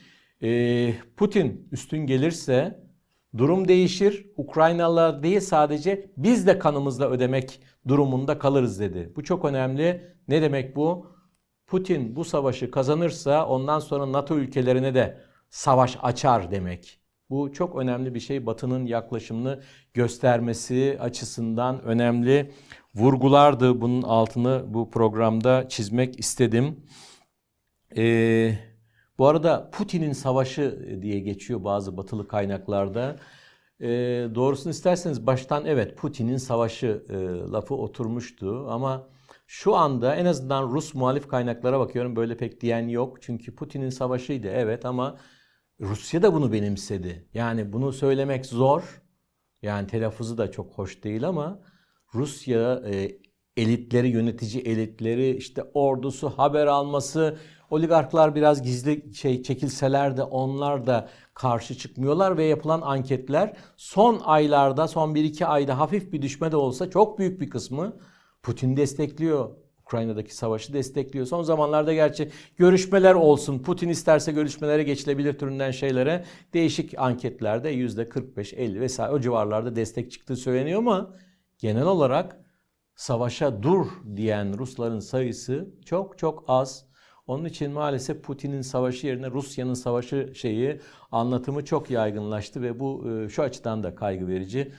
e, 0.43 0.93
Putin 1.17 1.67
üstün 1.71 2.05
gelirse 2.05 2.83
durum 3.37 3.67
değişir. 3.67 4.25
Ukraynalılar 4.37 5.23
değil 5.23 5.39
sadece 5.39 6.11
biz 6.17 6.47
de 6.47 6.59
kanımızla 6.59 7.09
ödemek 7.09 7.61
durumunda 7.87 8.39
kalırız 8.39 8.79
dedi. 8.79 9.13
Bu 9.15 9.23
çok 9.23 9.45
önemli. 9.45 10.15
Ne 10.27 10.41
demek 10.41 10.75
bu? 10.75 11.05
Putin 11.67 12.15
bu 12.15 12.25
savaşı 12.25 12.71
kazanırsa 12.71 13.47
ondan 13.47 13.79
sonra 13.79 14.11
NATO 14.11 14.37
ülkelerine 14.37 14.93
de 14.93 15.17
savaş 15.49 15.97
açar 16.01 16.51
demek. 16.51 16.99
Bu 17.29 17.53
çok 17.53 17.75
önemli 17.75 18.15
bir 18.15 18.19
şey. 18.19 18.45
Batı'nın 18.45 18.85
yaklaşımını 18.85 19.61
göstermesi 19.93 20.97
açısından 20.99 21.81
önemli 21.83 22.51
vurgulardı. 22.95 23.81
Bunun 23.81 24.01
altını 24.01 24.65
bu 24.67 24.91
programda 24.91 25.69
çizmek 25.69 26.19
istedim. 26.19 26.85
Ee, 27.97 28.59
bu 29.17 29.27
arada 29.27 29.69
Putin'in 29.71 30.13
savaşı 30.13 30.97
diye 31.01 31.19
geçiyor 31.19 31.63
bazı 31.63 31.97
batılı 31.97 32.27
kaynaklarda. 32.27 33.15
E, 33.81 33.87
doğrusunu 34.35 34.71
isterseniz 34.71 35.27
baştan 35.27 35.65
evet 35.65 35.97
Putin'in 35.97 36.37
savaşı 36.37 37.03
e, 37.09 37.15
lafı 37.51 37.75
oturmuştu 37.75 38.67
ama 38.69 39.09
şu 39.47 39.75
anda 39.75 40.15
en 40.15 40.25
azından 40.25 40.69
Rus 40.69 40.93
muhalif 40.93 41.27
kaynaklara 41.27 41.79
bakıyorum 41.79 42.15
böyle 42.15 42.37
pek 42.37 42.61
diyen 42.61 42.87
yok. 42.87 43.21
Çünkü 43.21 43.55
Putin'in 43.55 43.89
savaşıydı 43.89 44.47
evet 44.47 44.85
ama 44.85 45.17
Rusya 45.81 46.21
da 46.21 46.33
bunu 46.33 46.51
benimsedi. 46.53 47.27
Yani 47.33 47.73
bunu 47.73 47.93
söylemek 47.93 48.45
zor. 48.45 49.01
Yani 49.61 49.87
telaffuzu 49.87 50.37
da 50.37 50.51
çok 50.51 50.73
hoş 50.73 51.03
değil 51.03 51.27
ama 51.27 51.59
Rusya 52.13 52.81
e, 52.91 53.17
elitleri, 53.57 54.07
yönetici 54.07 54.63
elitleri, 54.63 55.35
işte 55.35 55.63
ordusu, 55.73 56.29
haber 56.29 56.67
alması, 56.67 57.37
oligarklar 57.69 58.35
biraz 58.35 58.61
gizli 58.61 59.13
şey 59.13 59.43
çekilseler 59.43 60.17
de 60.17 60.23
onlar 60.23 60.87
da 60.87 61.09
karşı 61.33 61.77
çıkmıyorlar 61.77 62.37
ve 62.37 62.43
yapılan 62.43 62.81
anketler 62.81 63.57
son 63.77 64.21
aylarda, 64.23 64.87
son 64.87 65.15
1-2 65.15 65.45
ayda 65.45 65.79
hafif 65.79 66.13
bir 66.13 66.21
düşme 66.21 66.51
de 66.51 66.55
olsa 66.55 66.89
çok 66.89 67.19
büyük 67.19 67.41
bir 67.41 67.49
kısmı 67.49 67.97
Putin 68.43 68.77
destekliyor. 68.77 69.49
Ukrayna'daki 69.81 70.35
savaşı 70.35 70.73
destekliyor. 70.73 71.25
Son 71.25 71.43
zamanlarda 71.43 71.93
gerçi 71.93 72.31
görüşmeler 72.57 73.13
olsun, 73.13 73.59
Putin 73.59 73.89
isterse 73.89 74.31
görüşmelere 74.31 74.83
geçilebilir 74.83 75.37
türünden 75.37 75.71
şeylere 75.71 76.25
değişik 76.53 76.99
anketlerde 76.99 77.73
%45-50 77.73 78.79
vesaire 78.79 79.11
o 79.11 79.19
civarlarda 79.19 79.75
destek 79.75 80.11
çıktığı 80.11 80.35
söyleniyor 80.35 80.79
ama 80.79 81.15
genel 81.59 81.85
olarak 81.85 82.39
savaşa 82.95 83.63
dur 83.63 83.87
diyen 84.15 84.57
Rusların 84.57 84.99
sayısı 84.99 85.69
çok 85.85 86.17
çok 86.17 86.43
az. 86.47 86.89
Onun 87.27 87.45
için 87.45 87.71
maalesef 87.71 88.23
Putin'in 88.23 88.61
savaşı 88.61 89.07
yerine 89.07 89.31
Rusya'nın 89.31 89.73
savaşı 89.73 90.31
şeyi 90.35 90.81
anlatımı 91.11 91.65
çok 91.65 91.89
yaygınlaştı 91.89 92.61
ve 92.61 92.79
bu 92.79 93.11
e, 93.11 93.29
şu 93.29 93.43
açıdan 93.43 93.83
da 93.83 93.95
kaygı 93.95 94.27
verici. 94.27 94.73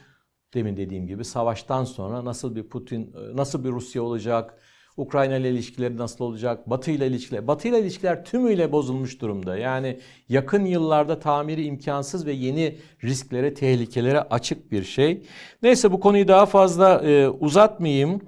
Demin 0.54 0.76
dediğim 0.76 1.06
gibi 1.06 1.24
savaştan 1.24 1.84
sonra 1.84 2.24
nasıl 2.24 2.56
bir 2.56 2.68
Putin, 2.68 3.14
e, 3.14 3.36
nasıl 3.36 3.64
bir 3.64 3.70
Rusya 3.70 4.02
olacak, 4.02 4.58
Ukrayna 5.00 5.36
ile 5.36 5.50
ilişkileri 5.50 5.96
nasıl 5.96 6.24
olacak? 6.24 6.70
Batı 6.70 6.90
ile 6.90 7.06
ilişkiler. 7.06 7.46
Batı 7.46 7.68
ile 7.68 7.80
ilişkiler 7.80 8.24
tümüyle 8.24 8.72
bozulmuş 8.72 9.20
durumda. 9.20 9.56
Yani 9.56 10.00
yakın 10.28 10.64
yıllarda 10.64 11.18
tamiri 11.18 11.64
imkansız 11.64 12.26
ve 12.26 12.32
yeni 12.32 12.78
risklere, 13.04 13.54
tehlikelere 13.54 14.20
açık 14.20 14.72
bir 14.72 14.84
şey. 14.84 15.22
Neyse 15.62 15.92
bu 15.92 16.00
konuyu 16.00 16.28
daha 16.28 16.46
fazla 16.46 17.00
e, 17.04 17.28
uzatmayayım. 17.28 18.20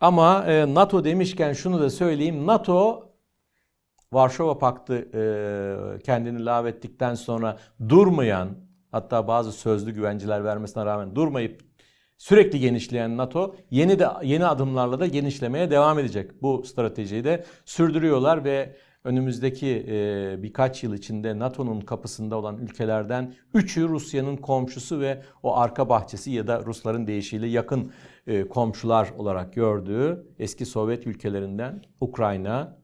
Ama 0.00 0.44
e, 0.46 0.74
NATO 0.74 1.04
demişken 1.04 1.52
şunu 1.52 1.80
da 1.80 1.90
söyleyeyim. 1.90 2.46
NATO 2.46 3.08
Varşova 4.12 4.58
Paktı 4.58 5.08
e, 5.14 5.22
kendini 6.02 6.44
lağvettikten 6.44 7.14
sonra 7.14 7.58
durmayan 7.88 8.48
hatta 8.92 9.28
bazı 9.28 9.52
sözlü 9.52 9.90
güvenciler 9.90 10.44
vermesine 10.44 10.84
rağmen 10.84 11.14
durmayıp 11.14 11.60
sürekli 12.18 12.60
genişleyen 12.60 13.16
NATO 13.16 13.56
yeni 13.70 13.98
de 13.98 14.08
yeni 14.22 14.46
adımlarla 14.46 15.00
da 15.00 15.06
genişlemeye 15.06 15.70
devam 15.70 15.98
edecek. 15.98 16.42
Bu 16.42 16.62
stratejiyi 16.64 17.24
de 17.24 17.44
sürdürüyorlar 17.64 18.44
ve 18.44 18.76
önümüzdeki 19.04 19.86
e, 19.88 20.42
birkaç 20.42 20.82
yıl 20.82 20.94
içinde 20.94 21.38
NATO'nun 21.38 21.80
kapısında 21.80 22.36
olan 22.36 22.58
ülkelerden 22.58 23.34
üçü 23.54 23.88
Rusya'nın 23.88 24.36
komşusu 24.36 25.00
ve 25.00 25.22
o 25.42 25.56
arka 25.56 25.88
bahçesi 25.88 26.30
ya 26.30 26.46
da 26.46 26.64
Rusların 26.64 27.06
deyişiyle 27.06 27.46
yakın 27.46 27.92
e, 28.26 28.48
komşular 28.48 29.08
olarak 29.18 29.54
gördüğü 29.54 30.26
eski 30.38 30.66
Sovyet 30.66 31.06
ülkelerinden 31.06 31.82
Ukrayna, 32.00 32.78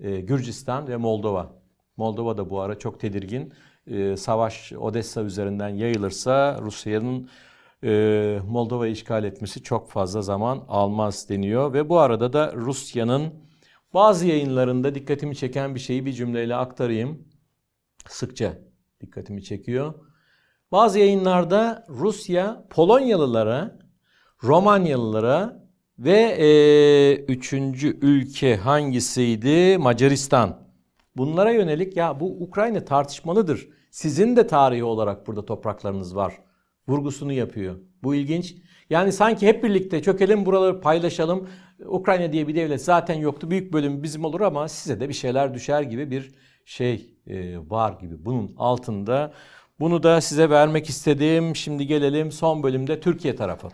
e, 0.00 0.20
Gürcistan 0.20 0.88
ve 0.88 0.96
Moldova. 0.96 1.52
Moldova 1.96 2.36
da 2.36 2.50
bu 2.50 2.60
ara 2.60 2.78
çok 2.78 3.00
tedirgin. 3.00 3.52
E, 3.86 4.16
savaş 4.16 4.72
Odessa 4.72 5.22
üzerinden 5.22 5.68
yayılırsa 5.68 6.58
Rusya'nın 6.62 7.28
e, 7.84 8.40
Moldova'yı 8.48 8.92
işgal 8.92 9.24
etmesi 9.24 9.62
çok 9.62 9.90
fazla 9.90 10.22
zaman 10.22 10.64
almaz 10.68 11.28
deniyor. 11.28 11.72
Ve 11.72 11.88
bu 11.88 11.98
arada 11.98 12.32
da 12.32 12.52
Rusya'nın 12.54 13.34
bazı 13.94 14.26
yayınlarında 14.26 14.94
dikkatimi 14.94 15.36
çeken 15.36 15.74
bir 15.74 15.80
şeyi 15.80 16.06
bir 16.06 16.12
cümleyle 16.12 16.56
aktarayım. 16.56 17.28
Sıkça 18.08 18.58
dikkatimi 19.00 19.42
çekiyor. 19.42 19.94
Bazı 20.72 20.98
yayınlarda 20.98 21.86
Rusya 21.88 22.66
Polonyalılara, 22.70 23.78
Romanyalılara 24.42 25.64
ve 25.98 26.20
e, 26.20 27.16
üçüncü 27.16 27.98
ülke 28.00 28.56
hangisiydi? 28.56 29.78
Macaristan. 29.78 30.64
Bunlara 31.16 31.50
yönelik 31.50 31.96
ya 31.96 32.20
bu 32.20 32.42
Ukrayna 32.42 32.84
tartışmalıdır. 32.84 33.68
Sizin 33.90 34.36
de 34.36 34.46
tarihi 34.46 34.84
olarak 34.84 35.26
burada 35.26 35.46
topraklarınız 35.46 36.16
var. 36.16 36.44
Vurgusunu 36.88 37.32
yapıyor. 37.32 37.76
Bu 38.02 38.14
ilginç. 38.14 38.54
Yani 38.90 39.12
sanki 39.12 39.46
hep 39.46 39.64
birlikte 39.64 40.02
çökelim 40.02 40.46
buraları 40.46 40.80
paylaşalım. 40.80 41.48
Ukrayna 41.86 42.32
diye 42.32 42.48
bir 42.48 42.54
devlet 42.54 42.84
zaten 42.84 43.14
yoktu. 43.14 43.50
Büyük 43.50 43.72
bölüm 43.72 44.02
bizim 44.02 44.24
olur 44.24 44.40
ama 44.40 44.68
size 44.68 45.00
de 45.00 45.08
bir 45.08 45.14
şeyler 45.14 45.54
düşer 45.54 45.82
gibi 45.82 46.10
bir 46.10 46.34
şey 46.64 47.14
e, 47.26 47.58
var 47.70 48.00
gibi. 48.00 48.24
Bunun 48.24 48.54
altında 48.58 49.32
bunu 49.80 50.02
da 50.02 50.20
size 50.20 50.50
vermek 50.50 50.88
istedim. 50.88 51.56
Şimdi 51.56 51.86
gelelim 51.86 52.32
son 52.32 52.62
bölümde 52.62 53.00
Türkiye 53.00 53.36
tarafı. 53.36 53.68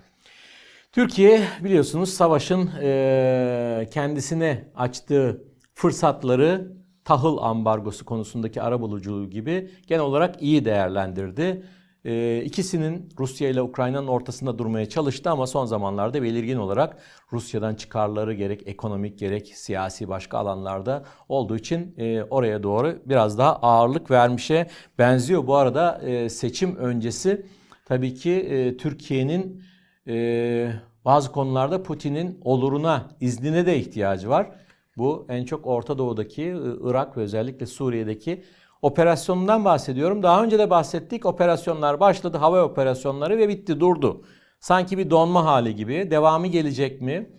Türkiye 0.93 1.43
biliyorsunuz 1.65 2.15
savaşın 2.15 2.71
e, 2.83 3.89
kendisine 3.93 4.65
açtığı 4.77 5.45
fırsatları 5.75 6.73
tahıl 7.05 7.39
ambargosu 7.39 8.05
konusundaki 8.05 8.63
arabuluculuğu 8.63 9.31
gibi 9.31 9.71
genel 9.87 10.03
olarak 10.03 10.43
iyi 10.43 10.65
değerlendirdi. 10.65 11.63
E, 12.05 12.43
ikisinin 12.45 13.09
Rusya 13.19 13.49
ile 13.49 13.63
Ukrayna'nın 13.63 14.07
ortasında 14.07 14.59
durmaya 14.59 14.89
çalıştı 14.89 15.31
ama 15.31 15.47
son 15.47 15.67
zamanlarda 15.67 16.23
belirgin 16.23 16.57
olarak 16.57 16.97
Rusya'dan 17.33 17.75
çıkarları 17.75 18.35
gerek 18.35 18.63
ekonomik 18.67 19.19
gerek 19.19 19.53
siyasi 19.55 20.09
başka 20.09 20.39
alanlarda 20.39 21.05
olduğu 21.29 21.57
için 21.57 21.95
e, 21.99 22.23
oraya 22.23 22.63
doğru 22.63 22.99
biraz 23.07 23.39
daha 23.39 23.57
ağırlık 23.57 24.11
vermişe 24.11 24.67
benziyor. 24.99 25.47
Bu 25.47 25.57
arada 25.57 26.01
e, 26.03 26.29
seçim 26.29 26.77
öncesi 26.77 27.47
tabii 27.85 28.15
ki 28.15 28.31
e, 28.31 28.77
Türkiye'nin 28.77 29.63
e, 30.09 30.73
bazı 31.05 31.33
konularda 31.33 31.83
Putin'in 31.83 32.41
oluruna, 32.45 33.09
iznine 33.21 33.67
de 33.67 33.79
ihtiyacı 33.79 34.29
var. 34.29 34.51
Bu 34.97 35.27
en 35.29 35.45
çok 35.45 35.67
Orta 35.67 35.99
Doğu'daki, 35.99 36.57
Irak 36.85 37.17
ve 37.17 37.21
özellikle 37.21 37.67
Suriye'deki 37.67 38.43
operasyonundan 38.83 39.65
bahsediyorum. 39.65 40.23
Daha 40.23 40.45
önce 40.45 40.59
de 40.59 40.71
bahsettik. 40.71 41.27
Operasyonlar 41.27 42.01
başladı, 42.01 42.37
hava 42.37 42.65
operasyonları 42.65 43.39
ve 43.39 43.49
bitti, 43.49 43.81
durdu. 43.81 44.25
Sanki 44.61 44.99
bir 44.99 45.11
donma 45.11 45.45
hali 45.45 45.75
gibi. 45.75 46.11
Devamı 46.11 46.47
gelecek 46.47 47.01
mi? 47.01 47.31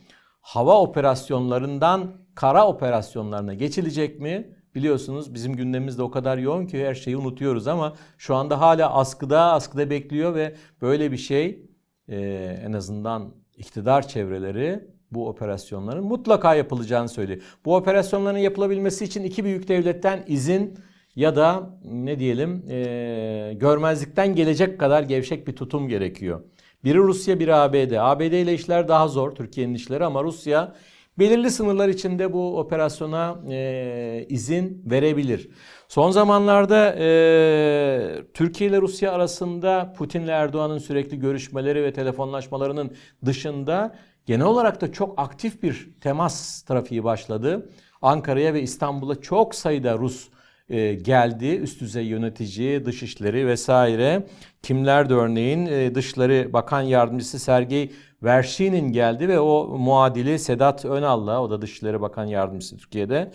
Hava 0.41 0.81
operasyonlarından 0.81 2.11
kara 2.35 2.67
operasyonlarına 2.67 3.53
geçilecek 3.53 4.19
mi? 4.19 4.55
Biliyorsunuz 4.75 5.33
bizim 5.33 5.55
gündemimizde 5.55 6.03
o 6.03 6.11
kadar 6.11 6.37
yoğun 6.37 6.65
ki 6.65 6.85
her 6.85 6.93
şeyi 6.93 7.17
unutuyoruz 7.17 7.67
ama 7.67 7.93
şu 8.17 8.35
anda 8.35 8.59
hala 8.59 8.93
askıda, 8.93 9.41
askıda 9.41 9.89
bekliyor 9.89 10.35
ve 10.35 10.55
böyle 10.81 11.11
bir 11.11 11.17
şey 11.17 11.65
e, 12.07 12.19
en 12.65 12.73
azından 12.73 13.33
iktidar 13.57 14.07
çevreleri 14.07 14.87
bu 15.11 15.27
operasyonların 15.27 16.03
mutlaka 16.03 16.55
yapılacağını 16.55 17.09
söylüyor. 17.09 17.41
Bu 17.65 17.75
operasyonların 17.75 18.37
yapılabilmesi 18.37 19.05
için 19.05 19.23
iki 19.23 19.43
büyük 19.43 19.67
devletten 19.67 20.23
izin 20.27 20.79
ya 21.15 21.35
da 21.35 21.69
ne 21.83 22.19
diyelim 22.19 22.65
e, 22.69 23.53
görmezlikten 23.55 24.35
gelecek 24.35 24.79
kadar 24.79 25.03
gevşek 25.03 25.47
bir 25.47 25.55
tutum 25.55 25.87
gerekiyor. 25.87 26.41
Biri 26.83 26.97
Rusya, 26.97 27.39
biri 27.39 27.55
ABD. 27.55 27.91
ABD 27.99 28.21
ile 28.21 28.53
işler 28.53 28.87
daha 28.87 29.07
zor, 29.07 29.31
Türkiye'nin 29.31 29.73
işleri 29.73 30.05
ama 30.05 30.23
Rusya 30.23 30.75
belirli 31.19 31.51
sınırlar 31.51 31.89
içinde 31.89 32.33
bu 32.33 32.59
operasyona 32.59 33.39
e, 33.49 34.25
izin 34.29 34.83
verebilir. 34.85 35.49
Son 35.87 36.11
zamanlarda 36.11 36.95
e, 36.99 38.23
Türkiye 38.33 38.69
ile 38.69 38.81
Rusya 38.81 39.11
arasında 39.11 39.93
Putin 39.97 40.21
ile 40.21 40.31
Erdoğan'ın 40.31 40.77
sürekli 40.77 41.19
görüşmeleri 41.19 41.83
ve 41.83 41.93
telefonlaşmalarının 41.93 42.91
dışında 43.25 43.95
genel 44.25 44.45
olarak 44.45 44.81
da 44.81 44.91
çok 44.91 45.19
aktif 45.19 45.63
bir 45.63 45.89
temas 46.01 46.61
trafiği 46.61 47.03
başladı. 47.03 47.69
Ankara'ya 48.01 48.53
ve 48.53 48.61
İstanbul'a 48.61 49.21
çok 49.21 49.55
sayıda 49.55 49.97
Rus 49.97 50.29
e, 50.71 50.93
geldi. 50.93 51.45
Üst 51.47 51.81
düzey 51.81 52.05
yönetici, 52.05 52.85
dışişleri 52.85 53.47
vesaire. 53.47 54.23
Kimler 54.61 55.09
de 55.09 55.13
örneğin 55.13 55.65
e, 55.65 55.95
Dışişleri 55.95 56.53
Bakan 56.53 56.81
Yardımcısı 56.81 57.39
Sergey 57.39 57.91
Verşin'in 58.23 58.91
geldi 58.91 59.27
ve 59.27 59.39
o 59.39 59.77
muadili 59.77 60.39
Sedat 60.39 60.85
Önal'la, 60.85 61.41
o 61.41 61.49
da 61.49 61.61
Dışişleri 61.61 62.01
Bakan 62.01 62.25
Yardımcısı 62.25 62.77
Türkiye'de 62.77 63.31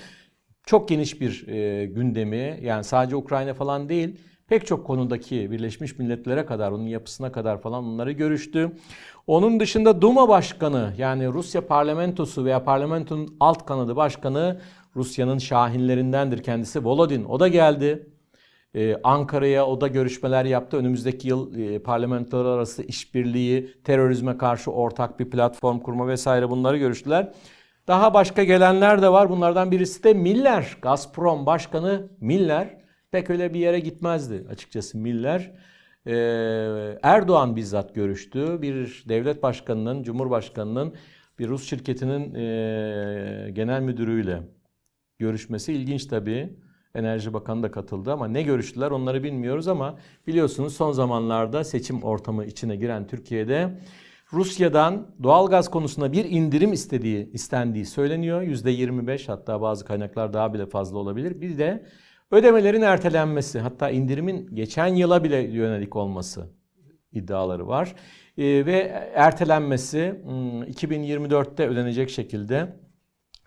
çok 0.66 0.88
geniş 0.88 1.20
bir 1.20 1.48
e, 1.48 1.86
gündemi 1.86 2.58
yani 2.62 2.84
sadece 2.84 3.16
Ukrayna 3.16 3.54
falan 3.54 3.88
değil 3.88 4.16
pek 4.48 4.66
çok 4.66 4.86
konudaki 4.86 5.50
Birleşmiş 5.50 5.98
Milletler'e 5.98 6.46
kadar 6.46 6.70
onun 6.72 6.86
yapısına 6.86 7.32
kadar 7.32 7.60
falan 7.60 7.84
onları 7.84 8.12
görüştü. 8.12 8.72
Onun 9.26 9.60
dışında 9.60 10.02
Duma 10.02 10.28
Başkanı 10.28 10.92
yani 10.98 11.28
Rusya 11.28 11.66
parlamentosu 11.66 12.44
veya 12.44 12.64
parlamentonun 12.64 13.36
alt 13.40 13.66
kanadı 13.66 13.96
başkanı 13.96 14.60
Rusya'nın 14.96 15.38
şahinlerindendir 15.38 16.42
kendisi 16.42 16.84
Volodin. 16.84 17.24
O 17.24 17.40
da 17.40 17.48
geldi. 17.48 18.06
Ee, 18.74 18.96
Ankara'ya 19.04 19.66
o 19.66 19.80
da 19.80 19.88
görüşmeler 19.88 20.44
yaptı. 20.44 20.76
Önümüzdeki 20.76 21.28
yıl 21.28 21.58
e, 21.58 21.78
parlamentolar 21.78 22.44
arası 22.44 22.82
işbirliği, 22.82 23.82
terörizme 23.84 24.38
karşı 24.38 24.70
ortak 24.70 25.20
bir 25.20 25.30
platform 25.30 25.78
kurma 25.78 26.08
vesaire 26.08 26.50
bunları 26.50 26.76
görüştüler. 26.76 27.32
Daha 27.88 28.14
başka 28.14 28.44
gelenler 28.44 29.02
de 29.02 29.08
var. 29.08 29.30
Bunlardan 29.30 29.70
birisi 29.70 30.04
de 30.04 30.14
Miller. 30.14 30.76
Gazprom 30.82 31.46
Başkanı 31.46 32.08
Miller. 32.20 32.80
Pek 33.10 33.30
öyle 33.30 33.54
bir 33.54 33.60
yere 33.60 33.80
gitmezdi 33.80 34.46
açıkçası 34.50 34.98
Miller. 34.98 35.52
Ee, 36.06 36.12
Erdoğan 37.02 37.56
bizzat 37.56 37.94
görüştü. 37.94 38.62
Bir 38.62 39.04
devlet 39.08 39.42
başkanının, 39.42 40.02
cumhurbaşkanının 40.02 40.94
bir 41.38 41.48
Rus 41.48 41.68
şirketinin 41.68 42.34
e, 42.34 43.50
genel 43.50 43.80
müdürüyle 43.80 44.42
görüşmesi 45.18 45.72
ilginç 45.72 46.06
tabii. 46.06 46.56
Enerji 46.94 47.32
Bakanı 47.32 47.62
da 47.62 47.70
katıldı 47.70 48.12
ama 48.12 48.28
ne 48.28 48.42
görüştüler 48.42 48.90
onları 48.90 49.22
bilmiyoruz 49.22 49.68
ama 49.68 49.98
biliyorsunuz 50.26 50.76
son 50.76 50.92
zamanlarda 50.92 51.64
seçim 51.64 52.02
ortamı 52.02 52.44
içine 52.44 52.76
giren 52.76 53.06
Türkiye'de 53.06 53.80
Rusya'dan 54.32 55.06
doğalgaz 55.22 55.70
konusunda 55.70 56.12
bir 56.12 56.24
indirim 56.24 56.72
istediği 56.72 57.32
istendiği 57.32 57.86
söyleniyor. 57.86 58.42
%25 58.42 59.26
hatta 59.26 59.60
bazı 59.60 59.84
kaynaklar 59.84 60.32
daha 60.32 60.54
bile 60.54 60.66
fazla 60.66 60.98
olabilir. 60.98 61.40
Bir 61.40 61.58
de 61.58 61.86
ödemelerin 62.30 62.82
ertelenmesi 62.82 63.60
hatta 63.60 63.90
indirimin 63.90 64.54
geçen 64.54 64.86
yıla 64.86 65.24
bile 65.24 65.36
yönelik 65.36 65.96
olması 65.96 66.46
iddiaları 67.12 67.68
var. 67.68 67.94
Ee, 68.38 68.66
ve 68.66 68.78
ertelenmesi 69.14 70.14
2024'te 70.26 71.64
hmm, 71.66 71.72
ödenecek 71.72 72.10
şekilde 72.10 72.76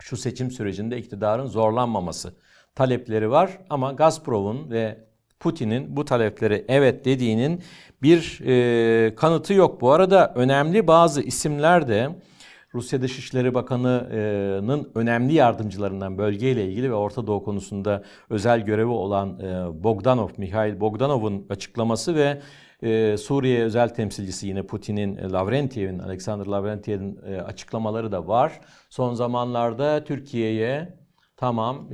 şu 0.00 0.16
seçim 0.16 0.50
sürecinde 0.50 0.98
iktidarın 0.98 1.46
zorlanmaması 1.46 2.34
talepleri 2.74 3.30
var. 3.30 3.58
Ama 3.70 3.92
Gazprom'un 3.92 4.70
ve 4.70 4.98
Putin'in 5.40 5.96
bu 5.96 6.04
talepleri 6.04 6.64
evet 6.68 7.04
dediğinin 7.04 7.62
bir 8.02 8.40
e, 8.46 9.14
kanıtı 9.14 9.54
yok. 9.54 9.80
Bu 9.80 9.92
arada 9.92 10.32
önemli 10.34 10.86
bazı 10.86 11.22
isimler 11.22 11.88
de 11.88 12.08
Rusya 12.74 13.02
Dışişleri 13.02 13.54
Bakanı'nın 13.54 14.90
önemli 14.94 15.34
yardımcılarından 15.34 16.18
bölgeyle 16.18 16.64
ilgili 16.64 16.90
ve 16.90 16.94
Orta 16.94 17.26
Doğu 17.26 17.44
konusunda 17.44 18.02
özel 18.30 18.60
görevi 18.60 18.90
olan 18.90 19.40
e, 19.40 19.82
Bogdanov, 19.84 20.28
Mikhail 20.36 20.80
Bogdanov'un 20.80 21.46
açıklaması 21.50 22.14
ve 22.14 22.40
e, 22.82 23.16
Suriye 23.16 23.64
özel 23.64 23.88
temsilcisi 23.88 24.46
yine 24.46 24.62
Putin'in, 24.62 25.16
e, 25.16 25.30
Lavrentiev'in, 25.30 25.98
Alexander 25.98 26.46
Lavrentiev'in 26.46 27.16
açıklamaları 27.46 28.12
da 28.12 28.28
var. 28.28 28.60
Son 28.90 29.14
zamanlarda 29.14 30.04
Türkiye'ye 30.04 30.98
tamam 31.36 31.88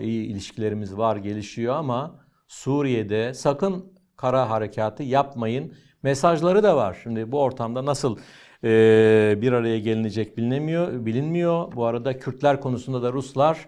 iyi 0.00 0.26
ilişkilerimiz 0.26 0.96
var, 0.96 1.16
gelişiyor 1.16 1.74
ama 1.74 2.24
Suriye'de 2.48 3.34
sakın 3.34 3.92
kara 4.16 4.50
harekatı 4.50 5.02
yapmayın 5.02 5.74
mesajları 6.02 6.62
da 6.62 6.76
var. 6.76 6.98
Şimdi 7.02 7.32
bu 7.32 7.40
ortamda 7.40 7.84
nasıl 7.84 8.18
e, 8.64 9.38
bir 9.40 9.52
araya 9.52 9.78
gelinecek 9.78 10.36
bilinmiyor, 10.36 11.06
bilinmiyor. 11.06 11.72
Bu 11.72 11.84
arada 11.84 12.18
Kürtler 12.18 12.60
konusunda 12.60 13.02
da 13.02 13.12
Ruslar 13.12 13.66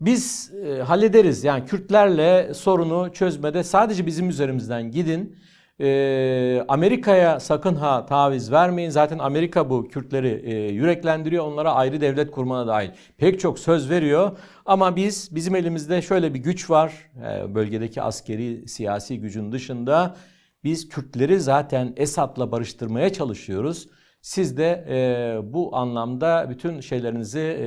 Biz 0.00 0.52
e, 0.64 0.82
hallederiz. 0.82 1.44
Yani 1.44 1.64
Kürtlerle 1.64 2.54
sorunu 2.54 3.12
çözmede 3.12 3.62
sadece 3.62 4.06
bizim 4.06 4.28
üzerimizden 4.28 4.90
gidin. 4.90 5.36
E, 5.80 6.64
Amerika'ya 6.68 7.40
sakın 7.40 7.74
ha 7.74 8.06
taviz 8.06 8.52
vermeyin. 8.52 8.90
Zaten 8.90 9.18
Amerika 9.18 9.70
bu 9.70 9.88
Kürtleri 9.88 10.42
e, 10.44 10.72
yüreklendiriyor. 10.72 11.44
Onlara 11.44 11.72
ayrı 11.72 12.00
devlet 12.00 12.30
kurmana 12.30 12.66
dahil 12.66 12.90
pek 13.16 13.40
çok 13.40 13.58
söz 13.58 13.90
veriyor. 13.90 14.38
Ama 14.66 14.96
biz 14.96 15.34
bizim 15.34 15.56
elimizde 15.56 16.02
şöyle 16.02 16.34
bir 16.34 16.38
güç 16.38 16.70
var. 16.70 16.92
E, 17.16 17.54
bölgedeki 17.54 18.02
askeri 18.02 18.68
siyasi 18.68 19.20
gücün 19.20 19.52
dışında 19.52 20.16
biz 20.64 20.88
Kürtleri 20.88 21.40
zaten 21.40 21.92
Esad'la 21.96 22.52
barıştırmaya 22.52 23.12
çalışıyoruz. 23.12 23.88
Siz 24.22 24.56
de 24.56 24.84
e, 24.88 25.52
bu 25.52 25.76
anlamda 25.76 26.46
bütün 26.50 26.80
şeylerinizi, 26.80 27.40
e, 27.40 27.66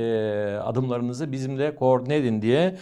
adımlarınızı 0.56 1.32
bizimle 1.32 1.74
koordine 1.74 2.16
edin 2.16 2.42
diye 2.42 2.76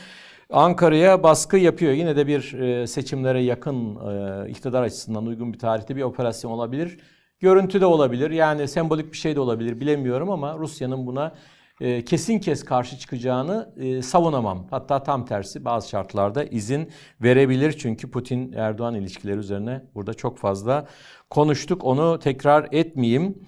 Ankara'ya 0.50 1.22
baskı 1.22 1.56
yapıyor. 1.56 1.92
Yine 1.92 2.16
de 2.16 2.26
bir 2.26 2.52
e, 2.52 2.86
seçimlere 2.86 3.42
yakın 3.42 3.96
e, 3.96 4.50
iktidar 4.50 4.82
açısından 4.82 5.26
uygun 5.26 5.52
bir 5.52 5.58
tarihte 5.58 5.96
bir 5.96 6.02
operasyon 6.02 6.50
olabilir. 6.50 6.98
Görüntü 7.40 7.80
de 7.80 7.86
olabilir. 7.86 8.30
Yani 8.30 8.68
sembolik 8.68 9.12
bir 9.12 9.16
şey 9.16 9.36
de 9.36 9.40
olabilir 9.40 9.80
bilemiyorum 9.80 10.30
ama 10.30 10.58
Rusya'nın 10.58 11.06
buna 11.06 11.34
e, 11.80 12.04
kesin 12.04 12.38
kes 12.38 12.64
karşı 12.64 12.98
çıkacağını 12.98 13.74
savunamam. 14.02 14.66
Hatta 14.70 15.02
tam 15.02 15.26
tersi 15.26 15.64
bazı 15.64 15.88
şartlarda 15.88 16.44
izin 16.44 16.90
verebilir. 17.22 17.72
Çünkü 17.72 18.10
Putin-Erdoğan 18.10 18.94
ilişkileri 18.94 19.38
üzerine 19.38 19.82
burada 19.94 20.14
çok 20.14 20.38
fazla 20.38 20.86
konuştuk. 21.30 21.84
Onu 21.84 22.18
tekrar 22.18 22.68
etmeyeyim. 22.72 23.38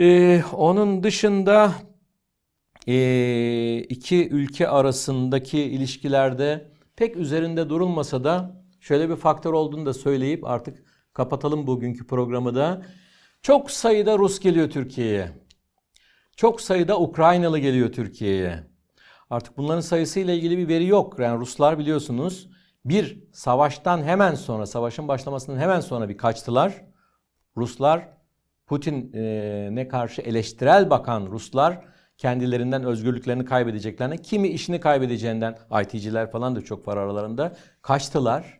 E, 0.00 0.40
onun 0.52 1.02
dışında 1.02 1.72
iki 3.88 4.28
ülke 4.28 4.68
arasındaki 4.68 5.58
ilişkilerde 5.58 6.70
pek 6.96 7.16
üzerinde 7.16 7.68
durulmasa 7.68 8.24
da 8.24 8.64
şöyle 8.80 9.10
bir 9.10 9.16
faktör 9.16 9.52
olduğunu 9.52 9.86
da 9.86 9.94
söyleyip 9.94 10.44
artık 10.44 10.84
kapatalım 11.12 11.66
bugünkü 11.66 12.06
programı 12.06 12.54
da. 12.54 12.82
Çok 13.42 13.70
sayıda 13.70 14.18
Rus 14.18 14.40
geliyor 14.40 14.70
Türkiye'ye. 14.70 15.32
Çok 16.36 16.60
sayıda 16.60 17.00
Ukraynalı 17.00 17.58
geliyor 17.58 17.92
Türkiye'ye. 17.92 18.64
Artık 19.30 19.56
bunların 19.56 19.80
sayısıyla 19.80 20.34
ilgili 20.34 20.58
bir 20.58 20.68
veri 20.68 20.86
yok. 20.86 21.18
Yani 21.18 21.40
Ruslar 21.40 21.78
biliyorsunuz 21.78 22.48
bir 22.84 23.28
savaştan 23.32 24.02
hemen 24.02 24.34
sonra, 24.34 24.66
savaşın 24.66 25.08
başlamasından 25.08 25.58
hemen 25.58 25.80
sonra 25.80 26.08
bir 26.08 26.16
kaçtılar. 26.16 26.84
Ruslar 27.56 28.08
Putin'e 28.66 29.88
karşı 29.88 30.22
eleştirel 30.22 30.90
bakan 30.90 31.26
Ruslar 31.26 31.84
kendilerinden 32.18 32.84
özgürlüklerini 32.84 33.44
kaybedeceklerini, 33.44 34.22
kimi 34.22 34.48
işini 34.48 34.80
kaybedeceğinden, 34.80 35.58
IT'ciler 35.82 36.30
falan 36.30 36.56
da 36.56 36.60
çok 36.60 36.88
var 36.88 36.96
aralarında, 36.96 37.56
kaçtılar. 37.82 38.58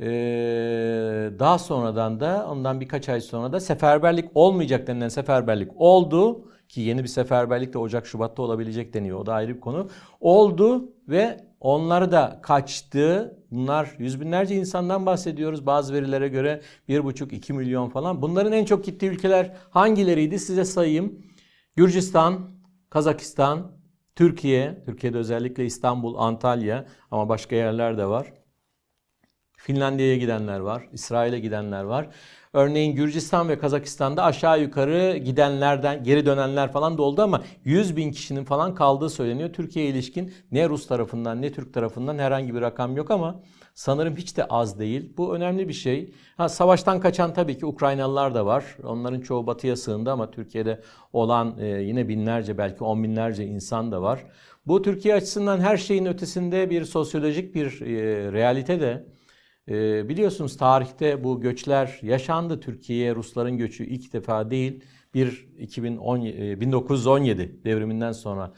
Ee, 0.00 1.30
daha 1.38 1.58
sonradan 1.58 2.20
da 2.20 2.46
ondan 2.50 2.80
birkaç 2.80 3.08
ay 3.08 3.20
sonra 3.20 3.52
da 3.52 3.60
seferberlik 3.60 4.30
olmayacak 4.34 4.86
denilen 4.86 5.08
seferberlik 5.08 5.70
oldu 5.76 6.48
ki 6.68 6.80
yeni 6.80 7.02
bir 7.02 7.08
seferberlik 7.08 7.72
de 7.72 7.78
Ocak 7.78 8.06
Şubat'ta 8.06 8.42
olabilecek 8.42 8.94
deniyor. 8.94 9.18
O 9.18 9.26
da 9.26 9.34
ayrı 9.34 9.54
bir 9.54 9.60
konu. 9.60 9.88
Oldu 10.20 10.92
ve 11.08 11.40
onlar 11.60 12.12
da 12.12 12.40
kaçtı. 12.42 13.38
Bunlar 13.50 13.94
yüz 13.98 14.20
binlerce 14.20 14.54
insandan 14.54 15.06
bahsediyoruz. 15.06 15.66
Bazı 15.66 15.94
verilere 15.94 16.28
göre 16.28 16.60
bir 16.88 17.04
buçuk 17.04 17.32
iki 17.32 17.52
milyon 17.52 17.88
falan. 17.88 18.22
Bunların 18.22 18.52
en 18.52 18.64
çok 18.64 18.84
gittiği 18.84 19.06
ülkeler 19.06 19.56
hangileriydi 19.70 20.38
size 20.38 20.64
sayayım. 20.64 21.18
Gürcistan, 21.76 22.50
Kazakistan, 22.92 23.72
Türkiye, 24.16 24.82
Türkiye'de 24.86 25.18
özellikle 25.18 25.64
İstanbul, 25.64 26.14
Antalya 26.18 26.86
ama 27.10 27.28
başka 27.28 27.56
yerler 27.56 27.98
de 27.98 28.06
var. 28.06 28.32
Finlandiya'ya 29.56 30.16
gidenler 30.16 30.60
var, 30.60 30.88
İsrail'e 30.92 31.38
gidenler 31.38 31.84
var. 31.84 32.08
Örneğin 32.52 32.96
Gürcistan 32.96 33.48
ve 33.48 33.58
Kazakistan'da 33.58 34.24
aşağı 34.24 34.60
yukarı 34.60 35.16
gidenlerden 35.16 36.04
geri 36.04 36.26
dönenler 36.26 36.72
falan 36.72 36.98
da 36.98 37.02
oldu 37.02 37.22
ama 37.22 37.42
100 37.64 37.96
bin 37.96 38.12
kişinin 38.12 38.44
falan 38.44 38.74
kaldığı 38.74 39.10
söyleniyor. 39.10 39.52
Türkiye 39.52 39.86
ilişkin 39.86 40.34
ne 40.50 40.68
Rus 40.68 40.86
tarafından 40.86 41.42
ne 41.42 41.52
Türk 41.52 41.74
tarafından 41.74 42.18
herhangi 42.18 42.54
bir 42.54 42.60
rakam 42.60 42.96
yok 42.96 43.10
ama 43.10 43.40
sanırım 43.74 44.16
hiç 44.16 44.36
de 44.36 44.44
az 44.44 44.78
değil. 44.78 45.12
Bu 45.16 45.36
önemli 45.36 45.68
bir 45.68 45.72
şey. 45.72 46.14
Ha, 46.36 46.48
savaştan 46.48 47.00
kaçan 47.00 47.34
tabii 47.34 47.58
ki 47.58 47.66
Ukraynalılar 47.66 48.34
da 48.34 48.46
var. 48.46 48.76
Onların 48.84 49.20
çoğu 49.20 49.46
batıya 49.46 49.76
sığındı 49.76 50.12
ama 50.12 50.30
Türkiye'de 50.30 50.80
olan 51.12 51.58
e, 51.58 51.66
yine 51.66 52.08
binlerce 52.08 52.58
belki 52.58 52.84
on 52.84 53.04
binlerce 53.04 53.44
insan 53.44 53.92
da 53.92 54.02
var. 54.02 54.24
Bu 54.66 54.82
Türkiye 54.82 55.14
açısından 55.14 55.60
her 55.60 55.76
şeyin 55.76 56.06
ötesinde 56.06 56.70
bir 56.70 56.84
sosyolojik 56.84 57.54
bir 57.54 57.80
e, 57.80 58.32
realite 58.32 58.80
de. 58.80 59.06
E, 59.68 60.08
biliyorsunuz 60.08 60.56
tarihte 60.56 61.24
bu 61.24 61.40
göçler 61.40 61.98
yaşandı. 62.02 62.60
Türkiye'ye 62.60 63.14
Rusların 63.14 63.56
göçü 63.58 63.84
ilk 63.84 64.12
defa 64.12 64.50
değil. 64.50 64.84
Bir 65.14 65.48
2010, 65.58 66.20
e, 66.20 66.60
1917 66.60 67.64
devriminden 67.64 68.12
sonra 68.12 68.52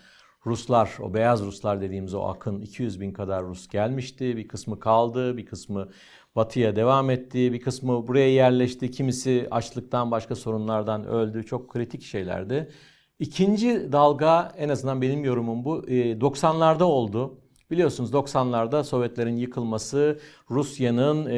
Ruslar, 0.47 0.97
o 1.03 1.15
beyaz 1.15 1.43
Ruslar 1.43 1.81
dediğimiz 1.81 2.15
o 2.15 2.23
akın 2.23 2.61
200 2.61 3.01
bin 3.01 3.13
kadar 3.13 3.45
Rus 3.45 3.69
gelmişti. 3.69 4.37
Bir 4.37 4.49
kısmı 4.49 4.81
kaldı, 4.81 5.37
bir 5.37 5.47
kısmı 5.47 5.89
batıya 6.37 6.77
devam 6.77 7.11
etti, 7.11 7.53
bir 7.53 7.61
kısmı 7.61 8.07
buraya 8.09 8.33
yerleşti. 8.33 8.91
Kimisi 8.91 9.49
açlıktan 9.51 10.11
başka 10.11 10.35
sorunlardan 10.35 11.07
öldü. 11.07 11.47
Çok 11.47 11.71
kritik 11.71 12.03
şeylerdi. 12.03 12.71
İkinci 13.19 13.93
dalga 13.93 14.53
en 14.59 14.69
azından 14.69 15.03
benim 15.03 15.25
yorumum 15.25 15.65
bu 15.65 15.79
90'larda 15.79 16.81
e, 16.81 16.85
oldu. 16.85 17.39
Biliyorsunuz 17.71 18.13
90'larda 18.13 18.85
Sovyetlerin 18.85 19.37
yıkılması, 19.37 20.19
Rusya'nın 20.51 21.27
e, 21.27 21.37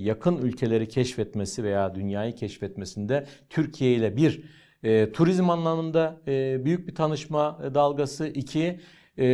yakın 0.00 0.36
ülkeleri 0.36 0.88
keşfetmesi 0.88 1.64
veya 1.64 1.94
dünyayı 1.94 2.34
keşfetmesinde 2.34 3.26
Türkiye 3.50 3.94
ile 3.94 4.16
bir 4.16 4.42
e, 4.82 5.12
turizm 5.12 5.50
anlamında 5.50 6.20
e, 6.26 6.64
büyük 6.64 6.88
bir 6.88 6.94
tanışma 6.94 7.58
dalgası. 7.74 8.26
iki 8.26 8.80
e, 9.18 9.24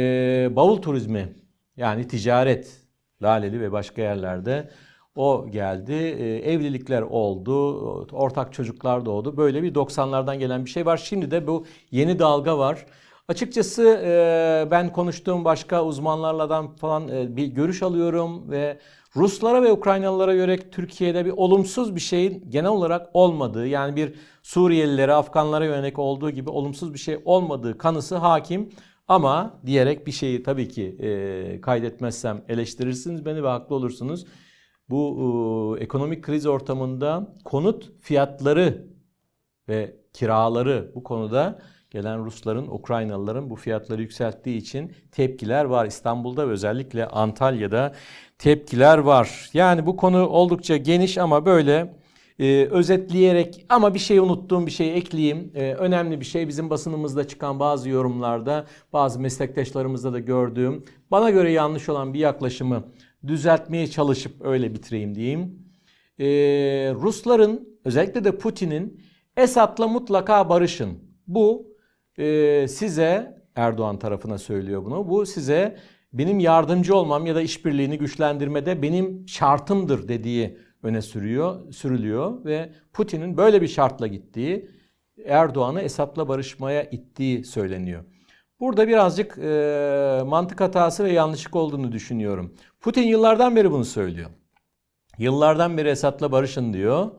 bavul 0.57 0.83
turizmi 0.83 1.29
yani 1.77 2.09
ticaret 2.09 2.83
Laleli 3.23 3.61
ve 3.61 3.73
başka 3.73 4.03
yerlerde 4.03 4.71
o 5.15 5.47
geldi. 5.51 5.93
E, 5.93 6.53
evlilikler 6.53 7.03
oldu. 7.03 7.73
Ortak 8.13 8.53
çocuklar 8.53 9.07
doğdu. 9.07 9.37
Böyle 9.37 9.63
bir 9.63 9.75
90'lardan 9.75 10.39
gelen 10.39 10.65
bir 10.65 10.71
şey 10.71 10.87
var. 10.87 10.97
Şimdi 10.97 11.31
de 11.31 11.47
bu 11.47 11.67
yeni 11.91 12.19
dalga 12.19 12.59
var. 12.59 12.87
Açıkçası 13.29 13.83
e, 14.05 14.69
ben 14.71 14.93
konuştuğum 14.93 15.45
başka 15.45 15.85
uzmanlarla 15.85 16.69
falan 16.77 17.09
e, 17.09 17.37
bir 17.37 17.47
görüş 17.47 17.83
alıyorum 17.83 18.51
ve 18.51 18.79
Ruslara 19.17 19.63
ve 19.63 19.73
Ukraynalılara 19.73 20.35
göre 20.35 20.71
Türkiye'de 20.71 21.25
bir 21.25 21.31
olumsuz 21.31 21.95
bir 21.95 22.01
şeyin 22.01 22.51
genel 22.51 22.71
olarak 22.71 23.11
olmadığı 23.15 23.67
yani 23.67 23.97
bir 23.97 24.15
Suriyelilere, 24.43 25.13
Afganlara 25.13 25.65
yönelik 25.65 25.99
olduğu 25.99 26.31
gibi 26.31 26.51
olumsuz 26.51 26.95
bir 26.95 26.99
şey 26.99 27.23
olmadığı 27.25 27.79
kanısı 27.79 28.17
hakim. 28.17 28.69
Ama 29.09 29.61
diyerek 29.67 30.07
bir 30.07 30.13
şeyi 30.13 30.43
tabii 30.43 30.69
ki 30.69 30.97
e, 31.01 31.61
kaydetmezsem 31.61 32.45
eleştirirsiniz 32.49 33.25
beni 33.25 33.43
ve 33.43 33.49
haklı 33.49 33.75
olursunuz. 33.75 34.27
Bu 34.91 35.77
e, 35.79 35.83
ekonomik 35.85 36.25
kriz 36.25 36.47
ortamında 36.47 37.37
konut 37.45 37.93
fiyatları 38.01 38.89
ve 39.69 39.97
kiraları 40.13 40.93
bu 40.95 41.03
konuda 41.03 41.59
gelen 41.91 42.25
Rusların, 42.25 42.67
Ukraynalıların 42.67 43.51
bu 43.51 43.57
fiyatları 43.57 44.03
yükselttiği 44.03 44.57
için 44.57 44.93
tepkiler 45.13 45.65
var. 45.65 45.87
İstanbul'da 45.87 46.49
ve 46.49 46.53
özellikle 46.53 47.07
Antalya'da 47.07 47.93
tepkiler 48.39 48.99
var. 48.99 49.51
Yani 49.53 49.87
bu 49.87 49.97
konu 49.97 50.27
oldukça 50.27 50.77
geniş 50.77 51.19
ama 51.19 51.47
böyle 51.47 51.95
e, 52.39 52.69
özetleyerek 52.71 53.67
ama 53.69 53.95
bir 53.95 53.99
şey 53.99 54.19
unuttuğum 54.19 54.67
bir 54.67 54.71
şey 54.71 54.97
ekleyeyim. 54.97 55.53
E, 55.55 55.73
önemli 55.73 56.21
bir 56.21 56.25
şey 56.25 56.49
bizim 56.49 56.71
basınımızda 56.71 57.29
çıkan 57.29 57.61
bazı 57.61 57.89
yorumlarda, 57.89 58.67
bazı 58.93 59.21
meslektaşlarımızda 59.21 60.13
da 60.13 60.19
gördüğüm, 60.19 60.85
bana 61.11 61.31
göre 61.31 61.53
yanlış 61.53 61.89
olan 61.89 62.15
bir 62.15 62.19
yaklaşımı 62.19 62.85
düzeltmeye 63.27 63.87
çalışıp 63.87 64.47
öyle 64.47 64.75
bitireyim 64.75 65.15
diyeyim. 65.15 65.69
E, 66.19 66.27
Rusların 66.95 67.69
özellikle 67.85 68.25
de 68.25 68.39
Putin'in 68.39 69.01
Esad'la 69.37 69.89
mutlaka 69.89 70.49
barışın. 70.49 70.99
Bu 71.27 71.78
e, 72.19 72.69
size 72.69 73.39
Erdoğan 73.57 73.99
tarafına 73.99 74.39
söylüyor 74.39 74.85
bunu. 74.85 75.09
Bu 75.09 75.27
size 75.27 75.77
benim 76.13 76.41
yardımcı 76.41 76.97
olmam 76.97 77.27
ya 77.27 77.35
da 77.35 77.43
işbirliğini 77.43 77.99
güçlendirmede 77.99 78.83
benim 78.83 79.29
şartımdır 79.29 80.09
dediği 80.09 80.59
öne 80.83 81.03
sürüyor, 81.03 81.73
sürülüyor 81.73 82.45
ve 82.45 82.73
Putin'in 82.93 83.37
böyle 83.37 83.63
bir 83.63 83.69
şartla 83.69 84.07
gittiği, 84.07 84.71
Erdoğan'ı 85.25 85.81
Esad'la 85.81 86.29
barışmaya 86.29 86.83
ittiği 86.83 87.45
söyleniyor. 87.45 88.05
Burada 88.61 88.89
birazcık 88.89 89.39
e, 89.39 90.23
mantık 90.27 90.61
hatası 90.61 91.05
ve 91.05 91.13
yanlışlık 91.13 91.57
olduğunu 91.57 91.93
düşünüyorum. 91.93 92.55
Putin 92.81 93.03
yıllardan 93.03 93.57
beri 93.57 93.71
bunu 93.71 93.85
söylüyor. 93.85 94.31
Yıllardan 95.19 95.77
beri 95.77 95.89
Esad'la 95.89 96.33
barışın 96.33 96.73
diyor. 96.73 97.11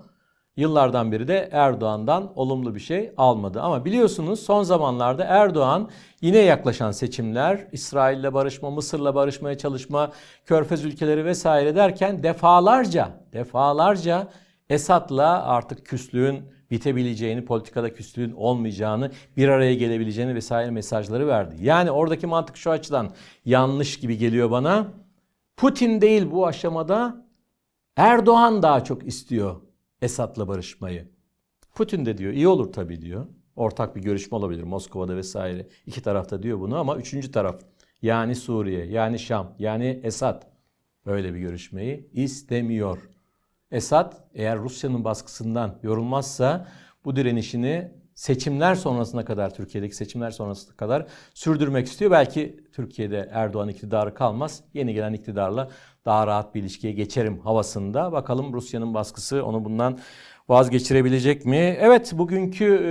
Yıllardan 0.57 1.11
beri 1.11 1.27
de 1.27 1.49
Erdoğan'dan 1.51 2.31
olumlu 2.35 2.75
bir 2.75 2.79
şey 2.79 3.11
almadı. 3.17 3.61
Ama 3.61 3.85
biliyorsunuz 3.85 4.39
son 4.39 4.63
zamanlarda 4.63 5.23
Erdoğan 5.23 5.89
yine 6.21 6.37
yaklaşan 6.37 6.91
seçimler, 6.91 7.67
İsrail'le 7.71 8.33
barışma, 8.33 8.69
Mısır'la 8.69 9.15
barışmaya 9.15 9.57
çalışma, 9.57 10.11
Körfez 10.45 10.85
ülkeleri 10.85 11.25
vesaire 11.25 11.75
derken 11.75 12.23
defalarca, 12.23 13.09
defalarca 13.33 14.27
Esad'la 14.69 15.43
artık 15.43 15.85
küslüğün 15.85 16.43
bitebileceğini, 16.71 17.45
politikada 17.45 17.93
küslüğün 17.93 18.31
olmayacağını, 18.31 19.11
bir 19.37 19.47
araya 19.47 19.73
gelebileceğini 19.73 20.35
vesaire 20.35 20.71
mesajları 20.71 21.27
verdi. 21.27 21.55
Yani 21.59 21.91
oradaki 21.91 22.27
mantık 22.27 22.57
şu 22.57 22.71
açıdan 22.71 23.09
yanlış 23.45 23.99
gibi 23.99 24.17
geliyor 24.17 24.51
bana. 24.51 24.87
Putin 25.57 26.01
değil 26.01 26.31
bu 26.31 26.47
aşamada 26.47 27.25
Erdoğan 27.97 28.63
daha 28.63 28.83
çok 28.83 29.07
istiyor 29.07 29.55
Esad'la 30.01 30.47
barışmayı. 30.47 31.07
Putin 31.75 32.05
de 32.05 32.17
diyor 32.17 32.33
iyi 32.33 32.47
olur 32.47 32.73
tabii 32.73 33.01
diyor. 33.01 33.27
Ortak 33.55 33.95
bir 33.95 34.01
görüşme 34.01 34.37
olabilir 34.37 34.63
Moskova'da 34.63 35.15
vesaire. 35.15 35.67
İki 35.85 36.01
tarafta 36.01 36.43
diyor 36.43 36.59
bunu 36.59 36.77
ama 36.77 36.97
üçüncü 36.97 37.31
taraf 37.31 37.61
yani 38.01 38.35
Suriye, 38.35 38.85
yani 38.85 39.19
Şam, 39.19 39.55
yani 39.59 39.99
Esad 40.03 40.43
böyle 41.05 41.33
bir 41.33 41.39
görüşmeyi 41.39 42.09
istemiyor. 42.13 43.09
Esad 43.71 44.13
eğer 44.33 44.59
Rusya'nın 44.59 45.03
baskısından 45.03 45.79
yorulmazsa 45.83 46.67
bu 47.05 47.15
direnişini 47.15 47.91
seçimler 48.15 48.75
sonrasına 48.75 49.25
kadar 49.25 49.53
Türkiye'deki 49.53 49.95
seçimler 49.95 50.31
sonrasına 50.31 50.75
kadar 50.75 51.07
sürdürmek 51.33 51.87
istiyor. 51.87 52.11
Belki 52.11 52.63
Türkiye'de 52.73 53.29
Erdoğan 53.31 53.69
iktidarı 53.69 54.13
kalmaz. 54.13 54.63
Yeni 54.73 54.93
gelen 54.93 55.13
iktidarla 55.13 55.69
daha 56.05 56.27
rahat 56.27 56.55
bir 56.55 56.61
ilişkiye 56.61 56.93
geçerim 56.93 57.39
havasında. 57.39 58.11
Bakalım 58.11 58.53
Rusya'nın 58.53 58.93
baskısı 58.93 59.45
onu 59.45 59.65
bundan 59.65 59.99
vazgeçirebilecek 60.49 61.45
mi? 61.45 61.77
Evet 61.79 62.13
bugünkü 62.13 62.65
e, 62.65 62.89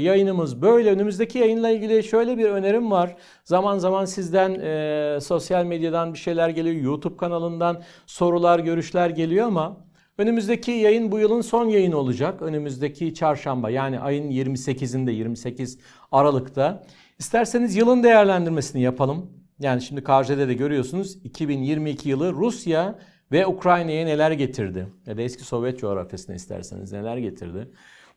yayınımız 0.00 0.62
böyle. 0.62 0.90
Önümüzdeki 0.90 1.38
yayınla 1.38 1.70
ilgili 1.70 2.04
şöyle 2.04 2.38
bir 2.38 2.44
önerim 2.44 2.90
var. 2.90 3.16
Zaman 3.44 3.78
zaman 3.78 4.04
sizden 4.04 4.54
e, 4.54 5.20
sosyal 5.20 5.64
medyadan 5.64 6.14
bir 6.14 6.18
şeyler 6.18 6.48
geliyor. 6.48 6.76
YouTube 6.76 7.16
kanalından 7.16 7.82
sorular, 8.06 8.58
görüşler 8.58 9.10
geliyor 9.10 9.46
ama 9.46 9.76
önümüzdeki 10.18 10.70
yayın 10.70 11.12
bu 11.12 11.18
yılın 11.18 11.40
son 11.40 11.68
yayını 11.68 11.96
olacak. 11.96 12.42
Önümüzdeki 12.42 13.14
çarşamba 13.14 13.70
yani 13.70 14.00
ayın 14.00 14.30
28'inde 14.30 15.10
28 15.10 15.78
Aralık'ta. 16.12 16.84
İsterseniz 17.18 17.76
yılın 17.76 18.02
değerlendirmesini 18.02 18.82
yapalım. 18.82 19.41
Yani 19.58 19.82
şimdi 19.82 20.04
KJ'de 20.04 20.48
de 20.48 20.54
görüyorsunuz 20.54 21.18
2022 21.24 22.08
yılı 22.08 22.32
Rusya 22.32 22.98
ve 23.32 23.46
Ukrayna'ya 23.46 24.04
neler 24.04 24.30
getirdi? 24.30 24.86
Ya 25.06 25.16
da 25.16 25.22
eski 25.22 25.42
Sovyet 25.44 25.78
coğrafyasına 25.78 26.34
isterseniz 26.34 26.92
neler 26.92 27.16
getirdi? 27.16 27.70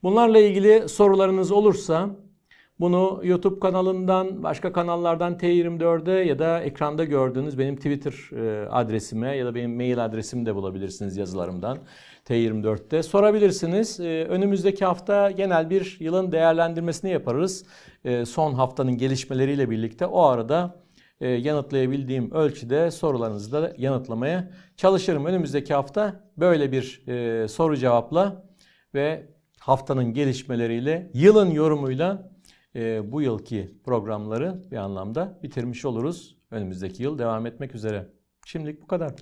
Bunlarla 0.04 0.40
ilgili 0.40 0.90
sorularınız 0.90 1.52
olursa 1.52 2.10
bunu 2.80 3.22
YouTube 3.24 3.60
kanalından, 3.60 4.44
başka 4.44 4.74
kanallardan 4.74 5.34
T24'de 5.34 6.12
ya 6.12 6.40
da 6.40 6.62
ekranda 6.62 7.04
gördüğünüz 7.04 7.58
benim 7.58 7.76
Twitter 7.76 8.14
e, 8.38 8.70
adresime 8.70 9.38
ya 9.38 9.46
da 9.46 9.56
benim 9.56 9.76
mail 9.76 10.06
adresimi 10.06 10.46
de 10.46 10.56
bulabilirsiniz 10.56 11.18
yazılarımdan 11.18 11.78
T24'te. 12.26 13.04
Sorabilirsiniz. 13.04 14.00
E, 14.00 14.26
Önümüzdeki 14.30 14.86
hafta 14.86 15.32
genel 15.32 15.70
bir 15.70 15.98
yılın 16.00 16.32
değerlendirmesini 16.32 17.12
yaparız. 17.12 17.66
E, 18.06 18.26
Son 18.26 18.54
haftanın 18.54 18.98
gelişmeleriyle 18.98 19.70
birlikte 19.70 20.06
o 20.06 20.22
arada 20.24 20.85
yanıtlayabildiğim 21.22 22.32
ölçüde 22.32 22.92
sorularınızı 22.92 23.52
da 23.52 23.74
yanıtlamaya 23.78 24.52
çalışırım. 24.78 25.26
Önümüzdeki 25.26 25.74
hafta 25.74 26.24
böyle 26.38 26.72
bir 26.72 27.08
e, 27.08 27.48
soru 27.48 27.78
cevapla 27.78 28.46
ve 28.94 29.28
haftanın 29.60 30.14
gelişmeleriyle, 30.14 31.12
yılın 31.14 31.52
yorumuyla 31.52 32.32
e, 32.76 33.12
bu 33.12 33.22
yılki 33.22 33.78
programları 33.84 34.72
bir 34.72 34.78
anlamda 34.78 35.40
bitirmiş 35.44 35.86
oluruz. 35.86 36.38
Önümüzdeki 36.52 37.04
yıl 37.04 37.20
devam 37.20 37.46
etmek 37.46 37.76
üzere. 37.76 38.08
Şimdilik 38.46 38.82
bu 38.82 38.88
kadar. 38.88 39.14